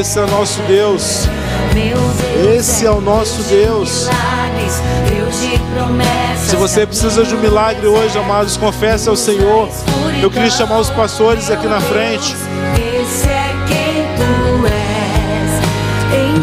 Esse 0.00 0.18
é 0.18 0.22
o 0.22 0.26
nosso 0.28 0.62
Deus. 0.62 1.28
Esse 2.56 2.86
é 2.86 2.90
o 2.90 3.02
nosso 3.02 3.42
Deus. 3.42 4.08
Se 6.38 6.56
você 6.56 6.86
precisa 6.86 7.22
de 7.22 7.34
um 7.34 7.38
milagre 7.38 7.86
hoje, 7.86 8.18
amados, 8.18 8.56
confesse 8.56 9.10
ao 9.10 9.16
Senhor. 9.16 9.68
Eu 10.22 10.30
queria 10.30 10.48
chamar 10.48 10.78
os 10.78 10.88
pastores 10.88 11.50
aqui 11.50 11.66
na 11.66 11.82
frente. 11.82 12.34
És. 12.78 13.26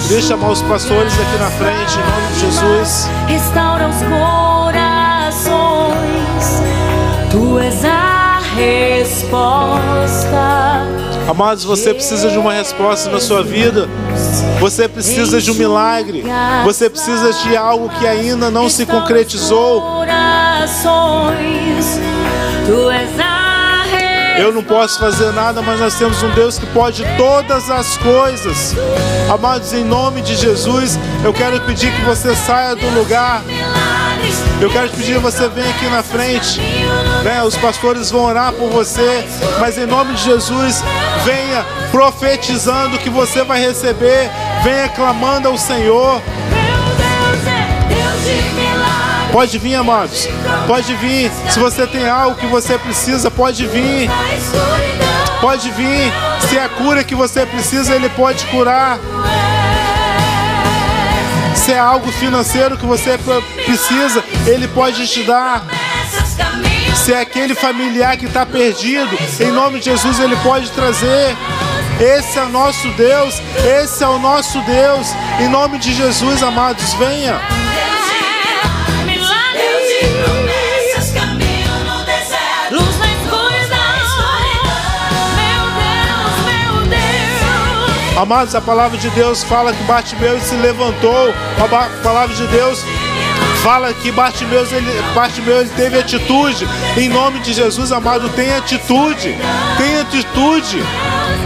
Queria 0.08 0.22
chamar 0.22 0.52
os 0.52 0.62
pastores 0.62 1.14
aqui 1.14 1.38
na 1.40 1.50
frente, 1.50 1.98
em 1.98 2.04
nome 2.12 2.28
de 2.34 2.42
Jesus. 2.42 3.10
Restaura 3.28 3.88
os 3.88 4.04
corações. 4.04 5.48
Tu 7.32 7.58
és 7.60 7.84
a 7.84 8.40
resposta. 8.56 10.77
Amados, 11.28 11.66
você 11.66 11.94
precisa 11.94 12.30
de 12.30 12.38
uma 12.38 12.54
resposta 12.54 13.10
na 13.10 13.20
sua 13.20 13.44
vida. 13.44 13.90
Você 14.62 14.88
precisa 14.88 15.42
de 15.42 15.52
um 15.52 15.56
milagre. 15.56 16.24
Você 16.64 16.90
precisa 16.90 17.34
de 17.34 17.56
algo 17.56 17.90
que 17.90 18.08
ainda 18.08 18.50
não 18.50 18.70
se 18.70 18.86
concretizou. 18.86 20.06
Eu 24.40 24.54
não 24.54 24.64
posso 24.64 25.00
fazer 25.00 25.32
nada, 25.34 25.62
mas 25.62 25.80
nós 25.80 25.96
temos 25.96 26.22
um 26.24 26.30
Deus 26.30 26.58
que 26.58 26.66
pode 26.68 27.04
todas 27.18 27.70
as 27.70 27.98
coisas. 27.98 28.76
Amados, 29.30 29.74
em 29.74 29.84
nome 29.84 30.22
de 30.22 30.36
Jesus, 30.36 30.98
eu 31.26 31.34
quero 31.34 31.60
pedir 31.62 31.92
que 31.92 32.02
você 32.06 32.36
saia 32.36 32.76
do 32.76 32.88
lugar. 32.92 33.44
Eu 34.60 34.70
quero 34.70 34.90
te 34.90 34.98
pedir 34.98 35.20
você 35.20 35.48
venha 35.48 35.70
aqui 35.70 35.86
na 35.88 36.02
frente. 36.02 36.60
Né? 37.24 37.44
Os 37.44 37.56
pastores 37.56 38.10
vão 38.10 38.26
orar 38.26 38.54
por 38.54 38.70
você, 38.70 39.26
mas 39.60 39.78
em 39.78 39.86
nome 39.86 40.14
de 40.16 40.24
Jesus, 40.24 40.84
venha 41.24 41.66
profetizando 41.92 42.98
que 42.98 43.10
você 43.10 43.44
vai 43.44 43.60
receber. 43.60 44.30
Venha 44.64 44.90
clamando 44.90 45.48
ao 45.48 45.58
Senhor. 45.58 46.22
Pode 49.32 49.58
vir, 49.60 49.76
amados. 49.76 50.28
Pode 50.66 50.94
vir. 50.96 51.32
Se 51.50 51.60
você 51.60 51.86
tem 51.86 52.10
algo 52.10 52.38
que 52.38 52.48
você 52.48 52.78
precisa, 52.78 53.30
pode 53.30 53.68
vir. 53.68 54.10
Pode 55.40 55.70
vir. 55.72 56.12
Se 56.50 56.58
é 56.58 56.64
a 56.64 56.70
cura 56.70 57.04
que 57.04 57.14
você 57.14 57.46
precisa, 57.46 57.94
Ele 57.94 58.10
pode 58.10 58.46
curar. 58.48 58.98
Se 61.68 61.74
é 61.74 61.80
algo 61.80 62.10
financeiro 62.14 62.78
que 62.78 62.86
você 62.86 63.18
pre- 63.18 63.42
precisa, 63.66 64.24
Ele 64.46 64.70
pode 64.70 65.06
te 65.06 65.22
dar. 65.24 65.66
Se 66.96 67.12
é 67.12 67.20
aquele 67.20 67.54
familiar 67.54 68.16
que 68.16 68.26
está 68.26 68.46
perdido, 68.46 69.10
em 69.38 69.52
nome 69.52 69.80
de 69.80 69.86
Jesus 69.92 70.18
Ele 70.18 70.38
pode 70.38 70.72
trazer. 70.72 71.36
Esse 72.00 72.40
é 72.40 72.44
o 72.44 72.50
nosso 72.50 72.88
Deus, 72.92 73.42
esse 73.82 74.02
é 74.02 74.08
o 74.08 74.18
nosso 74.18 74.62
Deus. 74.62 75.08
Em 75.42 75.50
nome 75.50 75.78
de 75.78 75.94
Jesus, 75.94 76.42
amados, 76.42 76.94
venha. 76.94 77.38
Amados, 88.18 88.56
a 88.56 88.62
palavra 88.62 88.98
de 88.98 89.12
Deus 89.12 89.44
fala 89.44 89.72
que 89.72 89.84
Bartimeu 89.84 90.40
se 90.42 90.56
levantou. 90.56 91.32
A 91.64 92.02
palavra 92.02 92.36
de 92.36 92.48
Deus 92.48 92.84
fala 93.62 93.94
que 93.94 94.12
Bartimeu 94.12 94.66
ele, 94.72 95.02
Bartimeu 95.14 95.62
ele 95.62 95.70
teve 95.76 96.00
atitude. 96.00 96.68
Em 96.98 97.10
nome 97.10 97.40
de 97.42 97.54
Jesus, 97.54 97.92
amado, 97.92 98.28
tenha 98.30 98.58
atitude. 98.58 99.38
Tenha 99.78 100.02
atitude. 100.02 100.84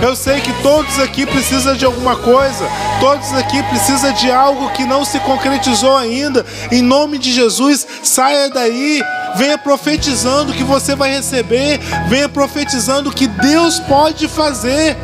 Eu 0.02 0.16
sei 0.16 0.40
que 0.40 0.54
todos 0.64 0.98
aqui 0.98 1.26
precisam 1.26 1.76
de 1.76 1.84
alguma 1.84 2.16
coisa. 2.16 2.66
Todos 3.02 3.34
aqui 3.34 3.62
precisam 3.64 4.14
de 4.14 4.32
algo 4.32 4.72
que 4.72 4.86
não 4.86 5.04
se 5.04 5.20
concretizou 5.20 5.98
ainda. 5.98 6.46
Em 6.72 6.82
nome 6.82 7.18
de 7.18 7.34
Jesus, 7.34 7.86
saia 8.02 8.50
daí. 8.50 9.04
Venha 9.36 9.58
profetizando 9.58 10.54
que 10.54 10.64
você 10.64 10.96
vai 10.96 11.12
receber. 11.12 11.82
Venha 12.08 12.30
profetizando 12.30 13.12
que 13.12 13.28
Deus 13.28 13.78
pode 13.82 14.30
fazer. 14.30 14.96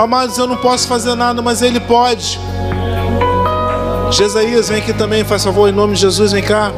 Amados, 0.00 0.38
eu 0.38 0.46
não 0.46 0.56
posso 0.56 0.88
fazer 0.88 1.14
nada, 1.14 1.42
mas 1.42 1.60
Ele 1.60 1.78
pode. 1.78 2.40
Jesaías, 4.10 4.70
vem 4.70 4.78
aqui 4.78 4.94
também, 4.94 5.24
faz 5.24 5.44
favor, 5.44 5.68
em 5.68 5.72
nome 5.72 5.92
de 5.92 6.00
Jesus, 6.00 6.32
vem 6.32 6.42
cá. 6.42 6.72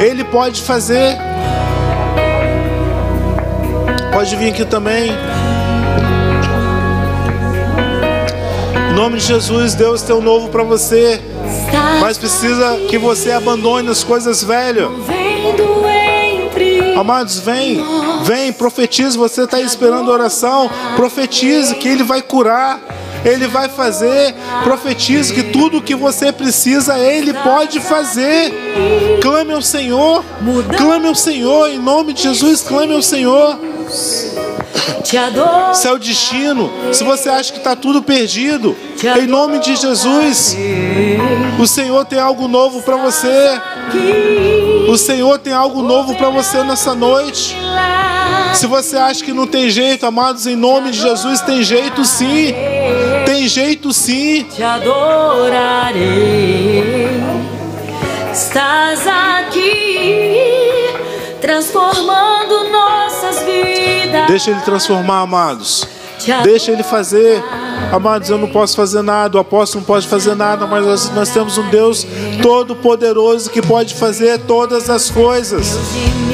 Ele 0.00 0.24
pode 0.24 0.62
fazer. 0.62 1.14
Pode 4.14 4.34
vir 4.34 4.48
aqui 4.48 4.64
também. 4.64 5.12
Em 8.90 8.94
nome 8.94 9.18
de 9.18 9.26
Jesus, 9.26 9.74
Deus 9.74 10.00
tem 10.00 10.16
um 10.16 10.22
novo 10.22 10.48
para 10.48 10.62
você. 10.62 11.20
Mas 12.00 12.16
precisa 12.16 12.78
que 12.88 12.96
você 12.96 13.30
abandone 13.30 13.90
as 13.90 14.02
coisas 14.02 14.42
velhas. 14.42 14.88
Amados, 16.96 17.38
vem, 17.38 17.84
vem, 18.22 18.52
profetize. 18.52 19.16
Você 19.18 19.42
está 19.42 19.60
esperando 19.60 20.10
oração, 20.10 20.70
profetize 20.96 21.74
que 21.74 21.86
Ele 21.86 22.02
vai 22.02 22.22
curar, 22.22 22.80
Ele 23.24 23.46
vai 23.46 23.68
fazer. 23.68 24.34
Profetize 24.64 25.32
que 25.32 25.42
tudo 25.44 25.82
que 25.82 25.94
você 25.94 26.32
precisa, 26.32 26.98
Ele 26.98 27.34
pode 27.34 27.80
fazer. 27.80 28.52
Clame 29.20 29.52
ao 29.52 29.62
Senhor, 29.62 30.24
clame 30.76 31.06
ao 31.06 31.14
Senhor, 31.14 31.68
em 31.68 31.78
nome 31.78 32.12
de 32.12 32.22
Jesus, 32.22 32.62
clame 32.62 32.94
ao 32.94 33.02
Senhor. 33.02 33.58
Te 35.02 35.16
adoro. 35.16 35.74
Se 35.74 35.88
é 35.88 35.92
o 35.92 35.98
destino, 35.98 36.70
se 36.92 37.04
você 37.04 37.28
acha 37.28 37.52
que 37.52 37.58
está 37.58 37.74
tudo 37.76 38.02
perdido, 38.02 38.76
em 39.20 39.26
nome 39.26 39.58
de 39.58 39.76
Jesus, 39.76 40.56
o 41.58 41.66
Senhor 41.66 42.04
tem 42.04 42.18
algo 42.18 42.48
novo 42.48 42.82
para 42.82 42.96
você. 42.96 43.60
O 44.88 44.96
Senhor 44.96 45.38
tem 45.38 45.52
algo 45.52 45.82
novo 45.82 46.14
para 46.14 46.30
você 46.30 46.62
nessa 46.62 46.94
noite. 46.94 47.56
Se 48.54 48.66
você 48.66 48.96
acha 48.96 49.22
que 49.22 49.32
não 49.32 49.46
tem 49.46 49.68
jeito, 49.68 50.06
amados, 50.06 50.46
em 50.46 50.56
nome 50.56 50.90
de 50.90 51.00
Jesus, 51.00 51.40
tem 51.42 51.62
jeito 51.62 52.04
sim. 52.04 52.54
Tem 53.26 53.46
jeito 53.48 53.92
sim. 53.92 54.44
te 54.44 54.62
adorarei. 54.62 56.00
Estás 58.32 59.06
aqui 59.06 60.36
transformando. 61.40 62.35
Deixa 64.26 64.50
Ele 64.50 64.60
transformar, 64.60 65.20
amados. 65.20 65.86
Deixa 66.42 66.72
Ele 66.72 66.82
fazer. 66.82 67.42
Amados, 67.92 68.30
eu 68.30 68.38
não 68.38 68.48
posso 68.48 68.74
fazer 68.74 69.02
nada, 69.02 69.36
o 69.36 69.40
apóstolo 69.40 69.80
não 69.80 69.86
pode 69.86 70.08
fazer 70.08 70.34
nada, 70.34 70.66
mas 70.66 70.84
nós, 70.84 71.10
nós 71.10 71.30
temos 71.30 71.56
um 71.56 71.68
Deus 71.68 72.04
todo-poderoso 72.42 73.50
que 73.50 73.62
pode 73.62 73.94
fazer 73.94 74.40
todas 74.40 74.90
as 74.90 75.08
coisas. 75.08 75.78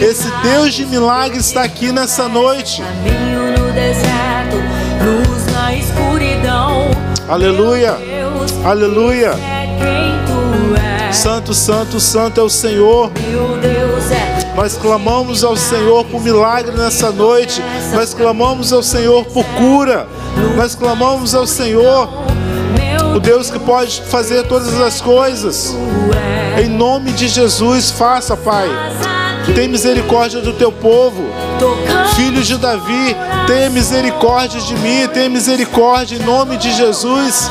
Esse 0.00 0.30
Deus 0.42 0.72
de 0.72 0.86
milagres 0.86 1.46
está 1.46 1.62
aqui 1.62 1.92
nessa 1.92 2.28
noite. 2.28 2.82
Aleluia. 7.28 7.98
Aleluia. 8.64 9.32
é. 11.08 11.12
Santo, 11.12 11.52
santo, 11.52 12.00
santo 12.00 12.40
é 12.40 12.42
o 12.42 12.48
Senhor. 12.48 13.10
Meu 13.28 13.58
Deus 13.58 14.10
é 14.10 14.31
Nós 14.54 14.76
clamamos 14.76 15.42
ao 15.42 15.56
Senhor 15.56 16.04
por 16.04 16.20
milagre 16.20 16.76
nessa 16.76 17.10
noite. 17.10 17.62
Nós 17.94 18.12
clamamos 18.12 18.72
ao 18.72 18.82
Senhor 18.82 19.24
por 19.26 19.44
cura. 19.44 20.06
Nós 20.56 20.74
clamamos 20.74 21.34
ao 21.34 21.46
Senhor, 21.46 22.08
o 23.14 23.20
Deus 23.20 23.50
que 23.50 23.58
pode 23.58 24.02
fazer 24.02 24.46
todas 24.46 24.78
as 24.80 25.00
coisas. 25.00 25.74
Em 26.62 26.68
nome 26.68 27.12
de 27.12 27.28
Jesus, 27.28 27.90
faça, 27.90 28.36
Pai. 28.36 28.68
Tem 29.54 29.68
misericórdia 29.68 30.40
do 30.40 30.52
teu 30.52 30.70
povo. 30.70 31.22
Filhos 32.14 32.46
de 32.46 32.56
Davi, 32.58 33.16
tenha 33.46 33.70
misericórdia 33.70 34.60
de 34.60 34.74
mim, 34.76 35.08
tenha 35.12 35.28
misericórdia 35.28 36.16
em 36.16 36.22
nome 36.22 36.56
de 36.58 36.70
Jesus. 36.72 37.50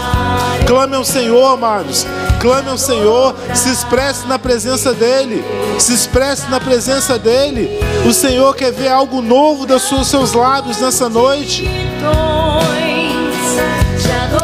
Clame 0.65 0.95
ao 0.95 1.03
Senhor, 1.03 1.53
amados. 1.53 2.05
Clame 2.41 2.69
ao 2.69 2.77
Senhor, 2.77 3.35
se 3.53 3.69
expresse 3.69 4.25
na 4.27 4.39
presença 4.39 4.93
dEle. 4.93 5.43
Se 5.77 5.93
expresse 5.93 6.49
na 6.49 6.59
presença 6.59 7.19
dEle. 7.19 7.69
O 8.05 8.11
Senhor 8.11 8.55
quer 8.55 8.71
ver 8.71 8.87
algo 8.89 9.21
novo 9.21 9.65
dos 9.67 9.83
seus- 9.83 10.33
lábios 10.33 10.79
nessa 10.81 11.07
noite. 11.07 11.69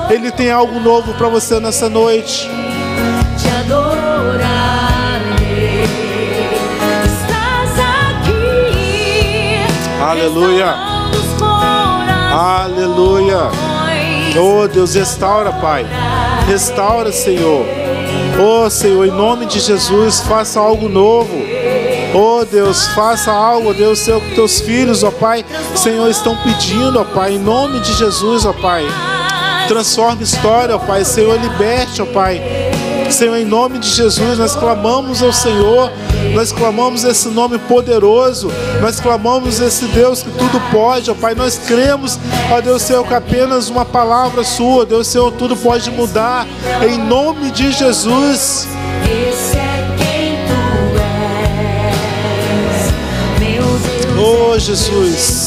Ele 0.10 0.32
tem 0.32 0.52
algo 0.52 0.80
novo 0.80 1.14
para 1.16 1.28
você 1.28 1.60
nessa 1.60 1.90
noite. 1.90 2.48
te 3.38 3.48
adorarei. 3.50 4.44
Estás 7.04 7.80
aqui. 8.20 9.58
Aleluia. 10.02 10.76
Aleluia. 12.32 13.50
Oh 14.40 14.68
Deus, 14.68 14.94
restaura, 14.94 15.52
Pai. 15.52 15.86
Restaura, 16.48 17.12
Senhor. 17.12 17.66
Oh 18.40 18.70
Senhor, 18.70 19.04
em 19.06 19.12
nome 19.12 19.48
de 19.48 19.60
Jesus, 19.60 20.20
faça 20.22 20.60
algo 20.60 20.88
novo. 20.88 21.34
Oh 22.14 22.46
Deus, 22.46 22.88
faça 22.90 23.32
algo, 23.32 23.74
Deus, 23.74 24.00
Senhor, 24.00 24.22
que 24.22 24.36
teus 24.36 24.60
filhos, 24.60 25.04
ó 25.04 25.10
Pai, 25.10 25.44
Senhor, 25.76 26.08
estão 26.10 26.38
pedindo, 26.38 27.00
ó 27.00 27.04
Pai, 27.04 27.34
em 27.34 27.40
nome 27.40 27.80
de 27.80 27.94
Jesus, 27.94 28.46
ó 28.46 28.54
Pai. 28.54 28.86
Transforme 29.68 30.24
história, 30.24 30.76
ó 30.76 30.80
Pai. 30.80 31.04
Senhor, 31.04 31.40
liberte, 31.40 32.02
ó 32.02 32.06
Pai. 32.06 32.40
Senhor, 33.10 33.36
em 33.38 33.46
nome 33.46 33.80
de 33.80 33.90
Jesus, 33.90 34.38
nós 34.38 34.56
clamamos 34.56 35.24
ao 35.24 35.34
Senhor, 35.34 35.92
nós 36.34 36.52
clamamos 36.52 37.04
esse 37.04 37.28
nome 37.30 37.58
poderoso, 37.60 38.52
nós 38.82 39.00
clamamos 39.00 39.60
esse 39.60 39.86
Deus 39.86 40.22
que 40.22 40.30
tudo 40.32 40.60
pode, 40.72 41.10
ó 41.10 41.14
Pai. 41.14 41.34
Nós 41.36 41.58
cremos, 41.58 42.20
ó 42.52 42.62
Deus 42.62 42.82
Senhor, 42.82 43.06
que 43.06 43.14
apenas 43.14 43.70
uma 43.70 43.86
palavra 43.86 44.44
sua, 44.44 44.86
Deus 44.86 45.08
Senhor, 45.08 45.32
tudo 45.34 45.56
pode 45.56 45.90
mudar, 45.92 46.48
em 46.88 46.98
nome 46.98 47.52
de 47.52 47.72
Jesus. 47.72 48.68
É 49.04 49.88
quem 49.98 50.38
tu 50.48 50.54
és, 53.40 54.18
Oh, 54.20 54.58
Jesus. 54.60 55.47